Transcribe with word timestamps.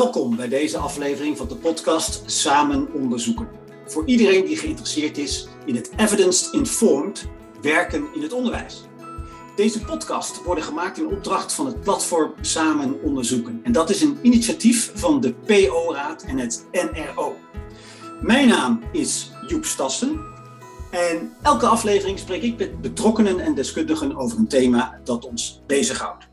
Welkom 0.00 0.36
bij 0.36 0.48
deze 0.48 0.78
aflevering 0.78 1.36
van 1.36 1.48
de 1.48 1.56
podcast 1.56 2.22
Samen 2.30 2.92
Onderzoeken. 2.92 3.48
Voor 3.86 4.06
iedereen 4.06 4.44
die 4.44 4.56
geïnteresseerd 4.56 5.18
is 5.18 5.48
in 5.66 5.74
het 5.74 5.90
evidence-informed 5.96 7.28
werken 7.62 8.08
in 8.14 8.22
het 8.22 8.32
onderwijs. 8.32 8.82
Deze 9.56 9.80
podcast 9.80 10.42
worden 10.42 10.64
gemaakt 10.64 10.98
in 10.98 11.06
opdracht 11.06 11.52
van 11.52 11.66
het 11.66 11.80
platform 11.80 12.34
Samen 12.40 13.02
Onderzoeken. 13.02 13.60
En 13.62 13.72
dat 13.72 13.90
is 13.90 14.02
een 14.02 14.18
initiatief 14.22 14.92
van 14.94 15.20
de 15.20 15.34
PO-raad 15.34 16.22
en 16.22 16.38
het 16.38 16.66
NRO. 16.72 17.36
Mijn 18.20 18.48
naam 18.48 18.82
is 18.92 19.30
Joep 19.46 19.64
Stassen. 19.64 20.20
En 20.90 21.36
elke 21.42 21.66
aflevering 21.66 22.18
spreek 22.18 22.42
ik 22.42 22.58
met 22.58 22.80
betrokkenen 22.80 23.40
en 23.40 23.54
deskundigen 23.54 24.16
over 24.16 24.38
een 24.38 24.48
thema 24.48 25.00
dat 25.04 25.24
ons 25.24 25.62
bezighoudt. 25.66 26.28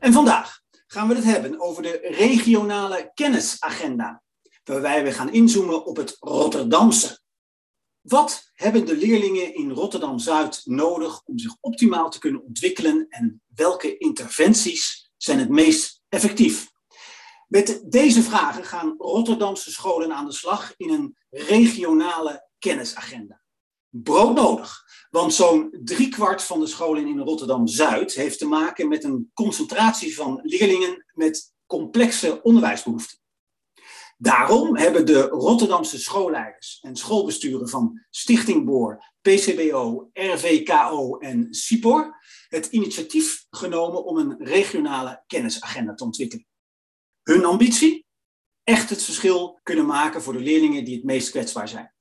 En 0.00 0.12
vandaag 0.12 0.63
gaan 0.94 1.08
we 1.08 1.14
het 1.14 1.24
hebben 1.24 1.60
over 1.60 1.82
de 1.82 2.00
regionale 2.02 3.10
kennisagenda, 3.14 4.22
waarbij 4.64 5.04
we 5.04 5.12
gaan 5.12 5.32
inzoomen 5.32 5.86
op 5.86 5.96
het 5.96 6.16
Rotterdamse. 6.20 7.18
Wat 8.00 8.50
hebben 8.52 8.86
de 8.86 8.96
leerlingen 8.96 9.54
in 9.54 9.70
Rotterdam 9.70 10.18
Zuid 10.18 10.60
nodig 10.64 11.22
om 11.24 11.38
zich 11.38 11.56
optimaal 11.60 12.10
te 12.10 12.18
kunnen 12.18 12.42
ontwikkelen 12.42 13.06
en 13.08 13.42
welke 13.54 13.96
interventies 13.98 15.10
zijn 15.16 15.38
het 15.38 15.48
meest 15.48 16.02
effectief? 16.08 16.70
Met 17.48 17.84
deze 17.88 18.22
vragen 18.22 18.64
gaan 18.64 18.94
Rotterdamse 18.98 19.70
scholen 19.70 20.12
aan 20.12 20.26
de 20.26 20.32
slag 20.32 20.74
in 20.76 20.90
een 20.90 21.16
regionale 21.30 22.48
kennisagenda. 22.58 23.43
Broodnodig, 24.02 24.84
want 25.10 25.34
zo'n 25.34 25.78
driekwart 25.84 26.42
van 26.42 26.60
de 26.60 26.66
scholen 26.66 27.06
in 27.06 27.18
Rotterdam-Zuid 27.18 28.14
heeft 28.14 28.38
te 28.38 28.46
maken 28.46 28.88
met 28.88 29.04
een 29.04 29.30
concentratie 29.34 30.14
van 30.14 30.40
leerlingen 30.42 31.04
met 31.12 31.54
complexe 31.66 32.42
onderwijsbehoeften. 32.42 33.18
Daarom 34.16 34.76
hebben 34.76 35.06
de 35.06 35.22
Rotterdamse 35.22 35.98
schoolleiders 35.98 36.78
en 36.82 36.96
schoolbesturen 36.96 37.68
van 37.68 38.04
Stichting 38.10 38.64
Boor, 38.64 39.12
PCBO, 39.22 40.10
RVKO 40.12 41.18
en 41.18 41.46
CIPOR 41.50 42.22
het 42.48 42.66
initiatief 42.66 43.46
genomen 43.50 44.04
om 44.04 44.16
een 44.16 44.36
regionale 44.38 45.22
kennisagenda 45.26 45.94
te 45.94 46.04
ontwikkelen. 46.04 46.46
Hun 47.22 47.44
ambitie? 47.44 48.06
Echt 48.62 48.90
het 48.90 49.02
verschil 49.02 49.60
kunnen 49.62 49.86
maken 49.86 50.22
voor 50.22 50.32
de 50.32 50.38
leerlingen 50.38 50.84
die 50.84 50.94
het 50.94 51.04
meest 51.04 51.30
kwetsbaar 51.30 51.68
zijn. 51.68 51.93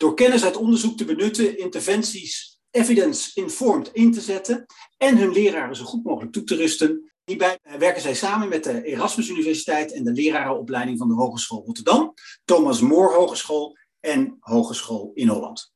Door 0.00 0.14
kennis 0.14 0.44
uit 0.44 0.56
onderzoek 0.56 0.96
te 0.96 1.04
benutten, 1.04 1.58
interventies 1.58 2.58
evidence-informed 2.70 3.90
in 3.92 4.12
te 4.12 4.20
zetten 4.20 4.66
en 4.96 5.16
hun 5.16 5.32
leraren 5.32 5.76
zo 5.76 5.84
goed 5.84 6.04
mogelijk 6.04 6.32
toe 6.32 6.44
te 6.44 6.54
rusten. 6.54 7.12
Hierbij 7.24 7.58
eh, 7.62 7.74
werken 7.74 8.02
zij 8.02 8.14
samen 8.14 8.48
met 8.48 8.64
de 8.64 8.84
Erasmus 8.84 9.28
Universiteit 9.28 9.92
en 9.92 10.04
de 10.04 10.12
lerarenopleiding 10.12 10.98
van 10.98 11.08
de 11.08 11.14
Hogeschool 11.14 11.62
Rotterdam, 11.66 12.14
Thomas 12.44 12.80
More 12.80 13.14
Hogeschool 13.14 13.76
en 14.00 14.36
Hogeschool 14.40 15.10
in 15.14 15.28
Holland. 15.28 15.72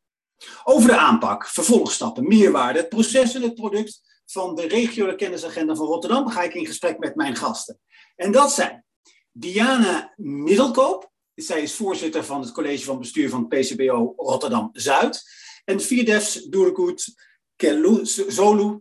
Over 0.64 0.88
de 0.88 0.96
aanpak, 0.96 1.46
vervolgstappen, 1.46 2.28
meerwaarde, 2.28 2.78
het 2.78 2.88
proces 2.88 3.34
en 3.34 3.42
het 3.42 3.54
product 3.54 4.22
van 4.26 4.54
de 4.54 4.66
regionale 4.66 5.14
kennisagenda 5.14 5.74
van 5.74 5.86
Rotterdam 5.86 6.28
ga 6.28 6.42
ik 6.42 6.54
in 6.54 6.66
gesprek 6.66 6.98
met 6.98 7.14
mijn 7.14 7.36
gasten. 7.36 7.80
En 8.16 8.32
dat 8.32 8.52
zijn 8.52 8.84
Diana 9.32 10.12
Middelkoop. 10.16 11.12
Zij 11.34 11.62
is 11.62 11.74
voorzitter 11.74 12.24
van 12.24 12.40
het 12.40 12.52
college 12.52 12.84
van 12.84 12.98
bestuur 12.98 13.28
van 13.28 13.48
PCBO 13.48 14.14
Rotterdam 14.16 14.68
Zuid. 14.72 15.22
En 15.64 15.80
Firdevs 15.80 16.42
Doerkoet 16.42 17.14
Zolu. 18.28 18.78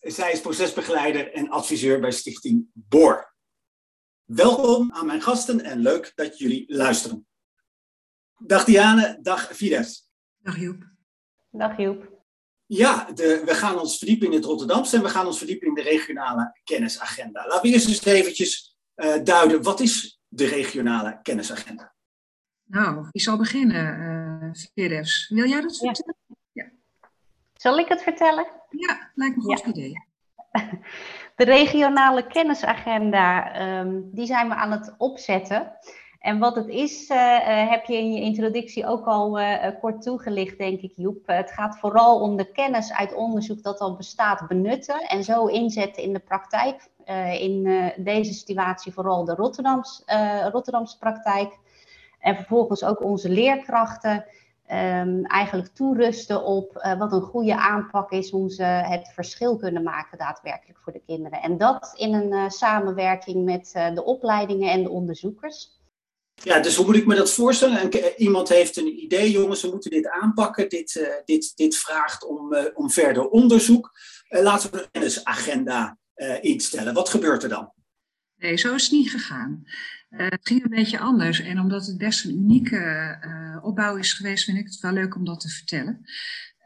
Zij 0.00 0.32
is 0.32 0.40
procesbegeleider 0.40 1.32
en 1.32 1.48
adviseur 1.48 2.00
bij 2.00 2.10
Stichting 2.10 2.66
BOR. 2.72 3.34
Welkom 4.24 4.92
aan 4.92 5.06
mijn 5.06 5.22
gasten 5.22 5.60
en 5.60 5.78
leuk 5.78 6.12
dat 6.14 6.38
jullie 6.38 6.64
luisteren. 6.74 7.26
Dag 8.38 8.64
Diane, 8.64 9.18
dag 9.20 9.56
Fides. 9.56 10.08
Dag 10.38 10.60
Joep. 10.60 10.82
Dag 11.50 11.78
Joep. 11.78 12.10
Ja, 12.66 13.12
de, 13.12 13.42
we 13.44 13.54
gaan 13.54 13.78
ons 13.78 13.98
verdiepen 13.98 14.26
in 14.26 14.32
het 14.32 14.44
Rotterdamse 14.44 14.96
en 14.96 15.02
we 15.02 15.08
gaan 15.08 15.26
ons 15.26 15.38
verdiepen 15.38 15.68
in 15.68 15.74
de 15.74 15.82
regionale 15.82 16.60
kennisagenda. 16.64 17.46
Laten 17.46 17.62
we 17.62 17.74
eerst 17.74 17.88
eens 17.88 18.04
eventjes 18.04 18.76
uh, 18.96 19.24
duiden, 19.24 19.62
wat 19.62 19.80
is 19.80 20.21
de 20.34 20.46
regionale 20.46 21.18
kennisagenda? 21.22 21.92
Nou, 22.64 23.06
wie 23.10 23.22
zal 23.22 23.36
beginnen, 23.36 24.00
uh, 24.74 24.98
Wil 25.28 25.48
jij 25.48 25.60
dat 25.60 25.76
vertellen? 25.76 26.16
Ja. 26.52 26.70
Zal 27.54 27.78
ik 27.78 27.88
het 27.88 28.02
vertellen? 28.02 28.46
Ja, 28.68 29.10
lijkt 29.14 29.36
me 29.36 29.50
een 29.50 29.58
goed 29.58 29.66
idee. 29.66 29.92
De 31.36 31.44
regionale 31.44 32.26
kennisagenda, 32.26 33.60
um, 33.80 34.10
die 34.12 34.26
zijn 34.26 34.48
we 34.48 34.54
aan 34.54 34.70
het 34.70 34.94
opzetten. 34.98 35.72
En 36.22 36.38
wat 36.38 36.56
het 36.56 36.68
is, 36.68 37.10
uh, 37.10 37.70
heb 37.70 37.84
je 37.84 37.96
in 37.96 38.12
je 38.12 38.20
introductie 38.20 38.86
ook 38.86 39.06
al 39.06 39.40
uh, 39.40 39.66
kort 39.80 40.02
toegelicht, 40.02 40.58
denk 40.58 40.80
ik, 40.80 40.92
Joep. 40.96 41.26
het 41.26 41.50
gaat 41.50 41.78
vooral 41.78 42.20
om 42.20 42.36
de 42.36 42.52
kennis 42.52 42.92
uit 42.92 43.14
onderzoek 43.14 43.62
dat 43.62 43.78
al 43.78 43.96
bestaat 43.96 44.48
benutten 44.48 45.00
en 45.00 45.24
zo 45.24 45.46
inzetten 45.46 46.02
in 46.02 46.12
de 46.12 46.18
praktijk. 46.18 46.90
in 47.40 47.68
deze 47.96 48.32
situatie 48.32 48.92
vooral 48.92 49.24
de 49.24 49.34
Rotterdams, 49.34 50.02
Rotterdamse 50.52 50.98
praktijk. 50.98 51.58
En 52.20 52.36
vervolgens 52.36 52.84
ook 52.84 53.02
onze 53.02 53.28
leerkrachten 53.28 54.24
um, 54.72 55.24
eigenlijk 55.24 55.68
toerusten 55.68 56.44
op 56.44 56.94
wat 56.98 57.12
een 57.12 57.20
goede 57.20 57.56
aanpak 57.56 58.10
is, 58.10 58.30
hoe 58.30 58.50
ze 58.50 58.64
het 58.64 59.12
verschil 59.14 59.56
kunnen 59.56 59.82
maken 59.82 60.18
daadwerkelijk 60.18 60.78
voor 60.78 60.92
de 60.92 61.02
kinderen. 61.06 61.42
En 61.42 61.58
dat 61.58 61.92
in 61.96 62.14
een 62.14 62.50
samenwerking 62.50 63.44
met 63.44 63.72
de 63.94 64.04
opleidingen 64.04 64.70
en 64.70 64.82
de 64.82 64.90
onderzoekers. 64.90 65.80
Ja, 66.42 66.60
dus 66.60 66.76
hoe 66.76 66.86
moet 66.86 66.96
ik 66.96 67.06
me 67.06 67.14
dat 67.14 67.32
voorstellen? 67.32 67.78
En, 67.78 68.12
iemand 68.16 68.48
heeft 68.48 68.76
een 68.76 69.02
idee, 69.02 69.30
jongens, 69.30 69.62
we 69.62 69.68
moeten 69.68 69.90
dit 69.90 70.08
aanpakken. 70.08 70.68
Dit, 70.68 71.20
dit, 71.24 71.52
dit 71.56 71.76
vraagt 71.76 72.24
om, 72.24 72.56
om 72.74 72.90
verder 72.90 73.28
onderzoek. 73.28 73.90
laten 74.28 74.70
we 74.70 74.82
een 74.82 74.90
kennisagenda 74.90 75.98
instellen. 76.40 76.94
Wat 76.94 77.08
gebeurt 77.08 77.42
er 77.42 77.48
dan? 77.48 77.72
Nee, 78.36 78.56
zo 78.56 78.74
is 78.74 78.82
het 78.82 78.92
niet 78.92 79.10
gegaan. 79.10 79.62
Het 80.08 80.40
ging 80.42 80.64
een 80.64 80.70
beetje 80.70 80.98
anders. 80.98 81.40
En 81.40 81.58
omdat 81.58 81.86
het 81.86 81.98
best 81.98 82.24
een 82.24 82.36
unieke 82.36 83.60
opbouw 83.62 83.96
is 83.96 84.12
geweest, 84.12 84.44
vind 84.44 84.58
ik 84.58 84.64
het 84.64 84.80
wel 84.80 84.92
leuk 84.92 85.14
om 85.14 85.24
dat 85.24 85.40
te 85.40 85.48
vertellen. 85.48 86.04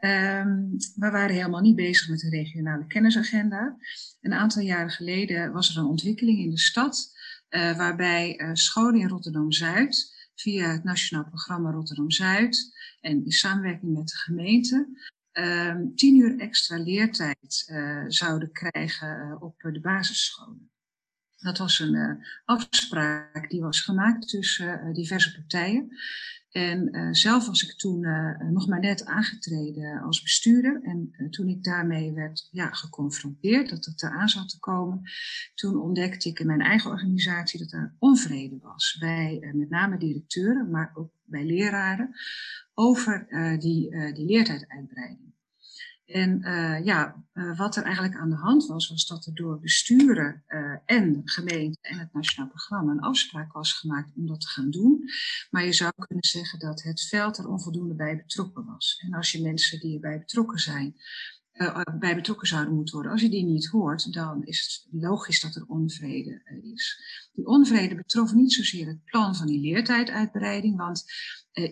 Um, 0.01 0.75
we 0.95 1.09
waren 1.11 1.35
helemaal 1.35 1.61
niet 1.61 1.75
bezig 1.75 2.09
met 2.09 2.23
een 2.23 2.29
regionale 2.29 2.87
kennisagenda. 2.87 3.77
Een 4.21 4.33
aantal 4.33 4.61
jaren 4.61 4.89
geleden 4.89 5.51
was 5.51 5.69
er 5.69 5.77
een 5.77 5.89
ontwikkeling 5.89 6.39
in 6.39 6.49
de 6.49 6.59
stad, 6.59 7.16
uh, 7.49 7.77
waarbij 7.77 8.49
scholen 8.53 8.99
in 8.99 9.07
Rotterdam-Zuid 9.07 10.15
via 10.35 10.71
het 10.71 10.83
Nationaal 10.83 11.25
Programma 11.25 11.71
Rotterdam-Zuid 11.71 12.75
en 13.01 13.25
in 13.25 13.31
samenwerking 13.31 13.93
met 13.93 14.07
de 14.07 14.17
gemeente 14.17 14.87
um, 15.33 15.95
tien 15.95 16.15
uur 16.15 16.39
extra 16.39 16.77
leertijd 16.77 17.71
zouden 18.07 18.51
krijgen 18.51 19.41
op 19.41 19.55
de 19.59 19.79
basisscholen. 19.79 20.71
Dat 21.37 21.57
was 21.57 21.79
een 21.79 22.25
afspraak 22.45 23.49
die 23.49 23.61
was 23.61 23.81
gemaakt 23.81 24.27
tussen 24.27 24.93
diverse 24.93 25.33
partijen. 25.33 25.97
En 26.57 26.95
uh, 26.95 27.07
zelf 27.11 27.45
was 27.47 27.63
ik 27.63 27.77
toen 27.77 27.99
nog 28.51 28.67
maar 28.67 28.79
net 28.79 29.05
aangetreden 29.05 30.01
als 30.01 30.21
bestuurder. 30.21 30.81
En 30.83 31.29
toen 31.29 31.47
ik 31.47 31.63
daarmee 31.63 32.13
werd 32.13 32.47
ja, 32.51 32.69
geconfronteerd, 32.69 33.69
dat 33.69 33.85
het 33.85 34.03
eraan 34.03 34.29
zat 34.29 34.49
te 34.49 34.59
komen, 34.59 35.01
toen 35.55 35.81
ontdekte 35.81 36.29
ik 36.29 36.39
in 36.39 36.47
mijn 36.47 36.61
eigen 36.61 36.91
organisatie 36.91 37.59
dat 37.59 37.71
er 37.71 37.95
onvrede 37.99 38.57
was. 38.61 38.97
Bij 38.99 39.51
met 39.53 39.69
name 39.69 39.97
directeuren, 39.97 40.69
maar 40.69 40.91
ook 40.93 41.11
bij 41.25 41.45
leraren, 41.45 42.15
over 42.73 43.27
die, 43.59 44.13
die 44.13 44.25
leertijduitbreiding. 44.25 45.26
En 46.07 46.41
uh, 46.41 46.85
ja, 46.85 47.23
uh, 47.33 47.57
wat 47.57 47.75
er 47.75 47.83
eigenlijk 47.83 48.15
aan 48.15 48.29
de 48.29 48.35
hand 48.35 48.65
was, 48.65 48.89
was 48.89 49.07
dat 49.07 49.25
er 49.25 49.35
door 49.35 49.59
besturen 49.59 50.43
uh, 50.47 50.75
en 50.85 51.21
gemeente 51.25 51.77
en 51.81 51.99
het 51.99 52.13
Nationaal 52.13 52.49
Programma 52.49 52.91
een 52.91 52.99
afspraak 52.99 53.53
was 53.53 53.73
gemaakt 53.73 54.11
om 54.15 54.27
dat 54.27 54.41
te 54.41 54.47
gaan 54.47 54.69
doen. 54.69 55.09
Maar 55.49 55.65
je 55.65 55.73
zou 55.73 55.91
kunnen 56.07 56.25
zeggen 56.25 56.59
dat 56.59 56.83
het 56.83 57.01
veld 57.01 57.37
er 57.37 57.47
onvoldoende 57.47 57.93
bij 57.93 58.17
betrokken 58.17 58.65
was. 58.65 59.03
En 59.05 59.13
als 59.13 59.31
je 59.31 59.41
mensen 59.41 59.79
die 59.79 59.93
erbij 59.93 60.19
betrokken 60.19 60.59
zijn, 60.59 60.95
bij 61.99 62.15
betrokken 62.15 62.47
zouden 62.47 62.75
moeten 62.75 62.93
worden, 62.93 63.11
als 63.11 63.21
je 63.21 63.29
die 63.29 63.45
niet 63.45 63.67
hoort, 63.67 64.13
dan 64.13 64.43
is 64.43 64.83
het 64.89 65.01
logisch 65.01 65.41
dat 65.41 65.55
er 65.55 65.65
onvrede 65.67 66.41
is. 66.73 67.01
Die 67.33 67.45
onvrede 67.45 67.95
betrof 67.95 68.33
niet 68.33 68.53
zozeer 68.53 68.87
het 68.87 69.03
plan 69.03 69.35
van 69.35 69.47
die 69.47 69.59
leertijduitbreiding, 69.59 70.77
want 70.77 71.03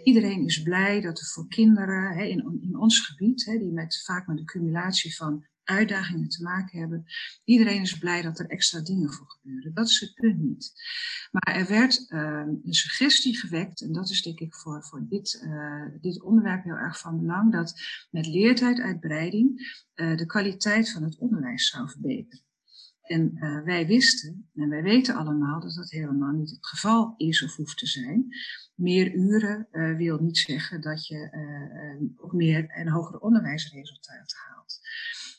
iedereen 0.04 0.46
is 0.46 0.62
blij 0.62 1.02
dat 1.02 1.20
er 1.20 1.26
voor 1.26 1.48
kinderen 1.48 2.18
hè, 2.18 2.24
in, 2.24 2.60
in 2.62 2.78
ons 2.78 3.00
gebied, 3.00 3.46
hè, 3.46 3.58
die 3.58 3.72
met, 3.72 4.04
vaak 4.06 4.28
met 4.28 4.38
de 4.38 4.44
cumulatie 4.44 5.16
van 5.16 5.46
uitdagingen 5.66 6.30
te 6.30 6.44
maken 6.44 6.80
hebben, 6.80 7.06
iedereen 7.44 7.82
is 7.82 7.98
blij 7.98 8.22
dat 8.22 8.40
er 8.40 8.50
extra 8.50 8.82
dingen 8.82 9.12
voor 9.12 9.30
gebeuren. 9.30 9.74
Dat 9.74 9.88
is 9.88 10.00
het 10.00 10.14
punt 10.14 10.40
niet. 10.40 10.74
Maar 11.32 11.56
er 11.56 11.68
werd 11.68 12.06
uh, 12.10 12.44
een 12.64 12.74
suggestie 12.74 13.38
gewekt, 13.38 13.82
en 13.82 13.94
dat 13.94 14.10
is 14.10 14.22
denk 14.22 14.40
ik 14.40 14.56
voor, 14.56 14.84
voor 14.84 15.06
dit, 15.08 15.42
uh, 15.44 15.86
dit 16.02 16.22
onderwerp 16.22 16.64
heel 16.64 16.76
erg 16.76 17.00
van 17.00 17.20
belang, 17.20 17.52
dat 17.52 17.82
met 18.12 18.28
leertijduitbreiding 18.28 19.84
de 19.94 20.26
kwaliteit 20.26 20.92
van 20.92 21.04
het 21.04 21.18
onderwijs 21.18 21.70
zou 21.70 21.90
verbeteren. 21.90 22.44
En 23.02 23.32
uh, 23.36 23.64
wij 23.64 23.88
wisten, 23.88 24.50
en 24.54 24.70
wij 24.70 24.84
weten 24.84 25.16
allemaal, 25.16 25.60
dat 25.60 25.74
dat 25.74 25.90
helemaal 25.90 26.32
niet 26.32 26.50
het 26.50 26.68
geval 26.68 27.14
is 27.18 27.44
of 27.44 27.56
hoeft 27.56 27.78
te 27.78 27.88
zijn. 27.88 28.28
Meer 28.76 29.14
uren 29.14 29.68
wil 29.98 30.20
niet 30.20 30.38
zeggen 30.38 30.82
dat 30.82 31.08
je 31.08 32.14
ook 32.18 32.34
meer 32.34 32.70
en 32.70 32.88
hogere 32.88 33.22
onderwijsresultaten 33.22 34.38
haalt. 34.38 34.80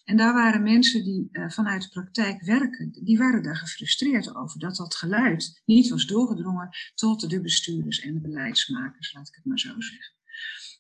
En 0.06 0.16
daar 0.16 0.32
waren 0.32 0.62
mensen 0.62 1.04
die 1.04 1.28
vanuit 1.32 1.82
de 1.82 1.88
praktijk 1.88 2.42
werken, 2.42 2.92
die 3.04 3.18
waren 3.18 3.42
daar 3.42 3.56
gefrustreerd 3.56 4.34
over 4.34 4.60
dat 4.60 4.76
dat 4.76 4.94
geluid 4.94 5.62
niet 5.64 5.88
was 5.88 6.06
doorgedrongen 6.06 6.68
tot 6.94 7.30
de 7.30 7.40
bestuurders 7.40 8.00
en 8.00 8.14
de 8.14 8.20
beleidsmakers, 8.20 9.12
laat 9.12 9.28
ik 9.28 9.34
het 9.34 9.44
maar 9.44 9.58
zo 9.58 9.80
zeggen. 9.80 10.14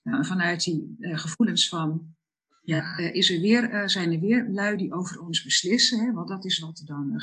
Nou, 0.02 0.24
vanuit 0.24 0.64
die 0.64 0.96
gevoelens 1.00 1.68
van 1.68 2.16
ja, 2.66 2.98
uh, 2.98 3.14
is 3.14 3.30
er 3.30 3.40
weer, 3.40 3.90
zijn 3.90 4.12
er 4.12 4.20
weer 4.20 4.48
lui 4.48 4.76
die 4.76 4.92
over 4.92 5.20
ons 5.20 5.42
beslissen, 5.42 5.98
hè, 5.98 6.12
want 6.12 6.28
dat 6.28 6.44
is 6.44 6.58
wat 6.58 6.78
er 6.78 6.86
dan 6.86 7.20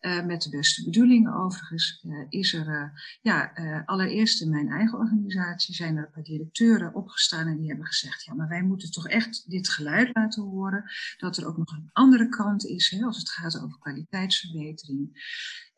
gebeurt. 0.00 0.26
met 0.26 0.42
de 0.42 0.50
beste 0.50 0.84
bedoelingen 0.84 1.34
overigens 1.34 2.06
is 2.28 2.54
er, 2.54 2.92
ja, 3.20 3.52
allereerst 3.84 4.42
in 4.42 4.50
mijn 4.50 4.68
eigen 4.68 4.98
organisatie 4.98 5.74
zijn 5.74 5.96
er 5.96 6.04
een 6.04 6.10
paar 6.10 6.22
directeuren 6.22 6.94
opgestaan 6.94 7.46
en 7.46 7.58
die 7.58 7.68
hebben 7.68 7.86
gezegd, 7.86 8.24
ja, 8.24 8.34
maar 8.34 8.48
wij 8.48 8.62
moeten 8.62 8.90
toch 8.90 9.08
echt 9.08 9.50
dit 9.50 9.68
geluid 9.68 10.10
laten 10.12 10.42
horen, 10.42 10.84
dat 11.16 11.36
er 11.36 11.46
ook 11.46 11.56
nog 11.56 11.72
een 11.72 11.90
andere 11.92 12.28
kant 12.28 12.66
is 12.66 12.90
hè, 12.90 13.04
als 13.04 13.18
het 13.18 13.30
gaat 13.30 13.60
over 13.62 13.78
kwaliteitsverbetering. 13.78 15.26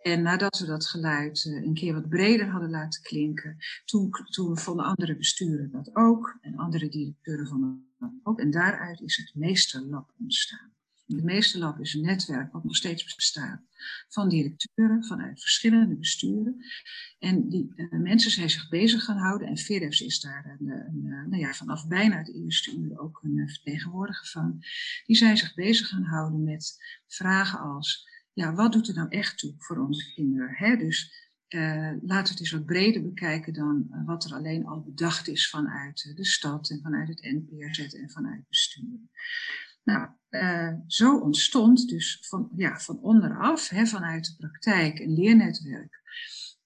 En 0.00 0.22
nadat 0.22 0.58
we 0.58 0.66
dat 0.66 0.86
geluid 0.86 1.44
een 1.44 1.74
keer 1.74 1.94
wat 1.94 2.08
breder 2.08 2.48
hadden 2.48 2.70
laten 2.70 3.02
klinken, 3.02 3.56
toen, 3.84 4.10
toen 4.30 4.58
vonden 4.58 4.84
andere 4.84 5.16
besturen 5.16 5.70
dat 5.70 5.96
ook 5.96 6.38
en 6.40 6.56
andere 6.56 6.88
directeuren 6.88 7.46
vonden 7.46 7.94
dat 7.98 8.12
ook. 8.22 8.40
En 8.40 8.50
daaruit 8.50 9.00
is 9.00 9.16
het 9.16 9.34
Meesterlab 9.34 10.12
ontstaan. 10.18 10.72
Het 11.14 11.24
Meesterlab 11.24 11.80
is 11.80 11.94
een 11.94 12.00
netwerk 12.00 12.52
wat 12.52 12.64
nog 12.64 12.76
steeds 12.76 13.14
bestaat 13.14 13.60
van 14.08 14.28
directeuren 14.28 15.04
vanuit 15.04 15.40
verschillende 15.40 15.96
besturen. 15.96 16.64
En 17.18 17.48
die 17.48 17.72
uh, 17.76 18.00
mensen 18.00 18.30
zijn 18.30 18.50
zich 18.50 18.68
bezig 18.68 19.04
gaan 19.04 19.16
houden. 19.16 19.48
En 19.48 19.56
FIREFS 19.56 20.00
is 20.00 20.20
daar 20.20 20.56
een, 20.58 20.68
een, 20.68 21.28
nou 21.28 21.42
ja, 21.42 21.52
vanaf 21.52 21.88
bijna 21.88 22.16
het 22.16 22.34
eerste 22.34 22.76
uur 22.76 22.98
ook 22.98 23.20
een 23.22 23.48
vertegenwoordiger 23.48 24.26
van. 24.26 24.64
Die 25.06 25.16
zijn 25.16 25.36
zich 25.36 25.54
bezig 25.54 25.88
gaan 25.88 26.04
houden 26.04 26.44
met 26.44 26.76
vragen 27.06 27.60
als 27.60 28.08
ja, 28.32 28.54
wat 28.54 28.72
doet 28.72 28.88
er 28.88 28.94
nou 28.94 29.08
echt 29.08 29.38
toe 29.38 29.54
voor 29.58 29.78
onze 29.78 30.12
kinderen? 30.14 30.54
Hè? 30.54 30.76
Dus 30.76 31.28
uh, 31.48 31.92
laten 32.02 32.24
we 32.24 32.30
het 32.30 32.40
eens 32.40 32.50
wat 32.50 32.66
breder 32.66 33.02
bekijken 33.02 33.52
dan 33.52 34.02
wat 34.06 34.24
er 34.24 34.34
alleen 34.34 34.66
al 34.66 34.82
bedacht 34.82 35.28
is 35.28 35.50
vanuit 35.50 36.12
de 36.16 36.24
stad 36.24 36.70
en 36.70 36.80
vanuit 36.82 37.08
het 37.08 37.22
NPRZ 37.22 37.78
en 37.78 38.10
vanuit 38.10 38.48
bestuur. 38.48 38.98
Nou, 39.90 40.76
zo 40.86 41.18
ontstond 41.18 41.88
dus 41.88 42.18
van, 42.20 42.50
ja, 42.56 42.78
van 42.78 42.98
onderaf, 43.00 43.68
hè, 43.68 43.86
vanuit 43.86 44.24
de 44.26 44.34
praktijk, 44.36 44.98
een 44.98 45.14
leernetwerk 45.14 46.00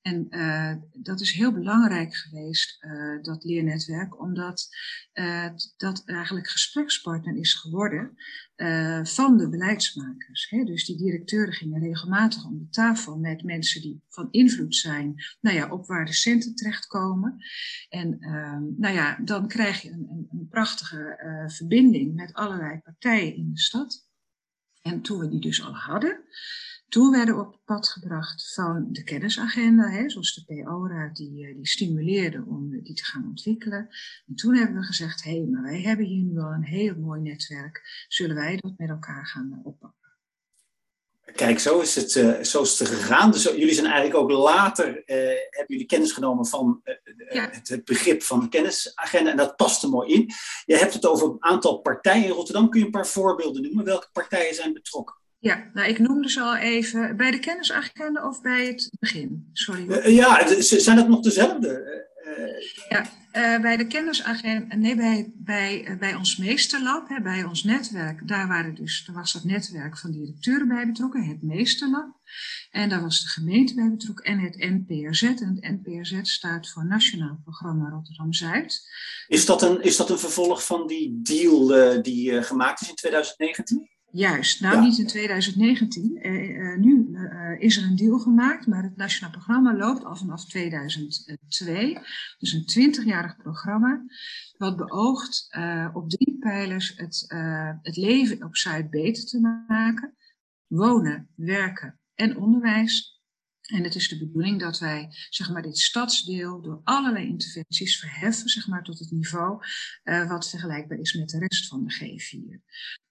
en 0.05 0.27
uh, 0.31 0.75
dat 0.93 1.21
is 1.21 1.33
heel 1.33 1.53
belangrijk 1.53 2.15
geweest, 2.15 2.85
uh, 2.85 3.23
dat 3.23 3.45
leernetwerk, 3.45 4.21
omdat 4.21 4.69
uh, 5.15 5.49
dat 5.77 6.03
eigenlijk 6.05 6.49
gesprekspartner 6.49 7.37
is 7.37 7.55
geworden 7.55 8.15
van 9.03 9.37
de 9.37 9.49
beleidsmakers. 9.49 10.51
Hè? 10.51 10.65
Dus 10.65 10.87
die 10.87 10.97
directeuren 10.97 11.55
gingen 11.55 11.81
regelmatig 11.81 12.45
om 12.45 12.59
de 12.59 12.69
tafel 12.69 13.19
met 13.19 13.43
mensen 13.43 13.81
die 13.81 14.03
van 14.09 14.29
invloed 14.31 14.75
zijn 14.75 15.15
nou 15.41 15.57
ja, 15.57 15.71
op 15.71 15.87
waar 15.87 16.05
de 16.05 16.13
centen 16.13 16.55
terechtkomen. 16.55 17.45
En 17.89 18.17
nou 18.79 18.95
ja, 18.95 19.19
dan 19.25 19.49
krijg 19.49 19.83
je 19.83 19.91
een, 19.91 20.07
een, 20.11 20.29
een 20.31 20.49
prachtige 20.49 21.19
verbinding 21.47 22.15
met 22.15 22.33
allerlei 22.33 22.81
partijen 22.81 23.37
in 23.37 23.51
de 23.53 23.61
stad. 23.61 24.09
En 24.83 25.01
toen 25.01 25.19
we 25.19 25.29
die 25.29 25.41
dus 25.41 25.65
al 25.65 25.75
hadden, 25.75 26.25
toen 26.95 27.11
werden 27.11 27.35
we 27.35 27.41
op 27.41 27.53
het 27.53 27.65
pad 27.65 27.89
gebracht 27.89 28.53
van 28.55 28.87
de 28.91 29.05
kennisagenda, 29.05 29.89
hè, 29.89 30.11
zoals 30.11 30.35
de 30.35 30.45
PO-raad 30.45 31.17
die, 31.17 31.47
eh, 31.47 31.55
die 31.55 31.67
stimuleerde 31.67 32.45
om 32.47 32.83
die 32.83 32.95
te 32.95 33.05
gaan 33.05 33.25
ontwikkelen. 33.29 33.89
En 34.27 34.35
toen 34.35 34.57
hebben 34.57 34.77
we 34.77 34.83
gezegd, 34.83 35.25
hé, 35.25 35.31
hey, 35.31 35.47
maar 35.47 35.63
wij 35.63 35.81
hebben 35.81 36.07
hier 36.07 36.23
nu 36.23 36.39
al 36.39 36.53
een 36.53 36.65
heel 36.65 36.95
mooi 36.97 37.21
netwerk, 37.21 38.07
zullen 38.09 38.37
wij 38.37 38.57
dat 38.57 38.73
met 38.77 38.89
elkaar 38.89 39.27
gaan 39.27 39.53
eh, 39.53 39.67
oppakken? 39.67 40.03
Kijk, 41.35 41.59
zo 41.59 41.81
is 41.81 41.95
het, 41.95 42.15
uh, 42.15 42.43
zo 42.43 42.63
is 42.63 42.79
het 42.79 42.89
gegaan. 42.89 43.31
Dus 43.31 43.43
jullie 43.43 43.75
zijn 43.75 43.87
eigenlijk 43.87 44.17
ook 44.17 44.31
later, 44.31 44.89
uh, 44.89 45.17
hebben 45.51 45.65
jullie 45.67 45.87
kennis 45.87 46.13
genomen 46.13 46.47
van 46.47 46.81
uh, 46.85 46.95
ja. 47.35 47.51
het, 47.51 47.69
het, 47.69 47.85
begrip 47.85 48.23
van 48.23 48.41
de 48.41 48.49
kennisagenda. 48.49 49.31
En 49.31 49.37
dat 49.37 49.57
past 49.57 49.83
er 49.83 49.89
mooi 49.89 50.13
in. 50.13 50.31
Je 50.65 50.77
hebt 50.77 50.95
het 50.95 51.07
over 51.07 51.29
een 51.29 51.43
aantal 51.45 51.79
partijen 51.79 52.25
in 52.25 52.31
Rotterdam. 52.31 52.69
Kun 52.69 52.81
je 52.81 52.87
een 52.87 52.93
paar 52.93 53.07
voorbeelden 53.07 53.63
noemen? 53.63 53.85
Welke 53.85 54.09
partijen 54.13 54.55
zijn 54.55 54.73
betrokken? 54.73 55.23
Ja, 55.45 55.71
nou 55.73 55.89
ik 55.89 55.99
noemde 55.99 56.31
ze 56.31 56.41
al 56.41 56.57
even 56.57 57.17
bij 57.17 57.31
de 57.31 57.39
kennisagenda 57.39 58.29
of 58.29 58.43
bij 58.43 58.67
het 58.67 58.91
begin. 58.99 59.49
Sorry. 59.53 59.87
Uh, 59.89 60.17
ja, 60.17 60.61
zijn 60.61 60.97
dat 60.97 61.09
nog 61.09 61.21
dezelfde? 61.21 62.03
Uh, 62.27 62.89
ja, 62.89 63.03
uh, 63.33 63.63
bij 63.63 63.77
de 63.77 63.87
kennisagenda, 63.87 64.77
nee, 64.77 64.97
bij, 64.97 65.33
bij, 65.35 65.97
bij 65.99 66.15
ons 66.15 66.37
meesterlab, 66.37 67.09
hè, 67.09 67.21
bij 67.21 67.45
ons 67.45 67.65
netwerk, 67.65 68.29
daar, 68.29 68.49
waren 68.49 68.75
dus, 68.75 69.05
daar 69.07 69.17
was 69.17 69.33
dat 69.33 69.45
netwerk 69.45 69.99
van 69.99 70.11
directeuren 70.11 70.69
bij 70.69 70.87
betrokken, 70.87 71.25
het 71.25 71.43
meesterlab. 71.43 72.21
En 72.71 72.89
daar 72.89 73.03
was 73.03 73.23
de 73.23 73.29
gemeente 73.29 73.75
bij 73.75 73.91
betrokken 73.91 74.25
en 74.25 74.39
het 74.39 74.57
NPRZ. 74.57 75.23
En 75.23 75.59
het 75.61 75.83
NPRZ 75.83 76.19
staat 76.23 76.71
voor 76.71 76.87
Nationaal 76.87 77.41
Programma 77.43 77.89
Rotterdam-Zuid. 77.89 78.89
Is 79.27 79.47
dat, 79.47 79.63
een, 79.63 79.83
is 79.83 79.97
dat 79.97 80.11
een 80.11 80.19
vervolg 80.19 80.67
van 80.67 80.87
die 80.87 81.21
deal 81.23 82.03
die 82.03 82.43
gemaakt 82.43 82.81
is 82.81 82.89
in 82.89 82.95
2019? 82.95 83.93
Juist, 84.17 84.61
nou 84.61 84.81
niet 84.81 84.99
in 84.99 85.07
2019. 85.07 86.27
Uh, 86.27 86.49
uh, 86.49 86.79
nu 86.79 87.09
uh, 87.11 87.61
is 87.61 87.77
er 87.77 87.85
een 87.85 87.97
deal 87.97 88.19
gemaakt, 88.19 88.67
maar 88.67 88.83
het 88.83 88.97
nationaal 88.97 89.31
programma 89.31 89.77
loopt 89.77 90.05
al 90.05 90.17
vanaf 90.17 90.45
2002. 90.45 91.99
Dus 92.39 92.53
een 92.53 92.95
20-jarig 92.95 93.37
programma, 93.37 94.05
wat 94.57 94.77
beoogt 94.77 95.47
eh, 95.51 95.89
op 95.93 96.11
drie 96.11 96.37
pijlers 96.39 96.93
het, 96.97 97.25
eh, 97.29 97.73
het 97.83 97.97
leven 97.97 98.45
op 98.45 98.57
Zuid 98.57 98.91
beter 98.91 99.27
te 99.27 99.65
maken. 99.69 100.15
Wonen, 100.67 101.29
werken 101.35 101.99
en 102.15 102.37
onderwijs. 102.37 103.14
En 103.65 103.85
het 103.85 103.95
is 103.95 104.09
de 104.09 104.19
bedoeling 104.19 104.61
dat 104.61 104.79
wij 104.79 105.09
zeg 105.29 105.51
maar, 105.51 105.63
dit 105.63 105.79
stadsdeel 105.79 106.61
door 106.63 106.81
allerlei 106.85 107.27
interventies 107.27 107.99
verheffen 107.99 108.49
zeg 108.49 108.67
maar, 108.67 108.83
tot 108.83 108.99
het 108.99 109.11
niveau 109.11 109.65
uh, 110.05 110.29
wat 110.29 110.51
vergelijkbaar 110.51 110.99
is 110.99 111.15
met 111.15 111.29
de 111.29 111.39
rest 111.39 111.69
van 111.69 111.85
de 111.85 111.95
G4. 111.95 112.63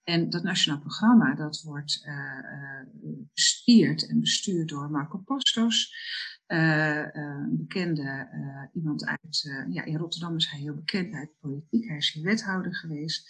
En 0.04 0.30
dat 0.30 0.42
nationaal 0.42 0.80
programma 0.80 1.34
dat 1.34 1.62
wordt 1.62 2.04
uh, 2.06 3.12
bestuurd 3.34 4.08
en 4.08 4.20
bestuurd 4.20 4.68
door 4.68 4.90
Marco 4.90 5.18
Postos. 5.18 5.94
een 6.46 7.56
bekende 7.56 8.28
iemand 8.74 9.04
uit, 9.04 9.64
ja, 9.70 9.84
in 9.84 9.96
Rotterdam 9.96 10.36
is 10.36 10.50
hij 10.50 10.60
heel 10.60 10.74
bekend 10.74 11.14
uit 11.14 11.38
politiek. 11.40 11.88
Hij 11.88 11.96
is 11.96 12.12
hier 12.12 12.24
wethouder 12.24 12.76
geweest. 12.76 13.28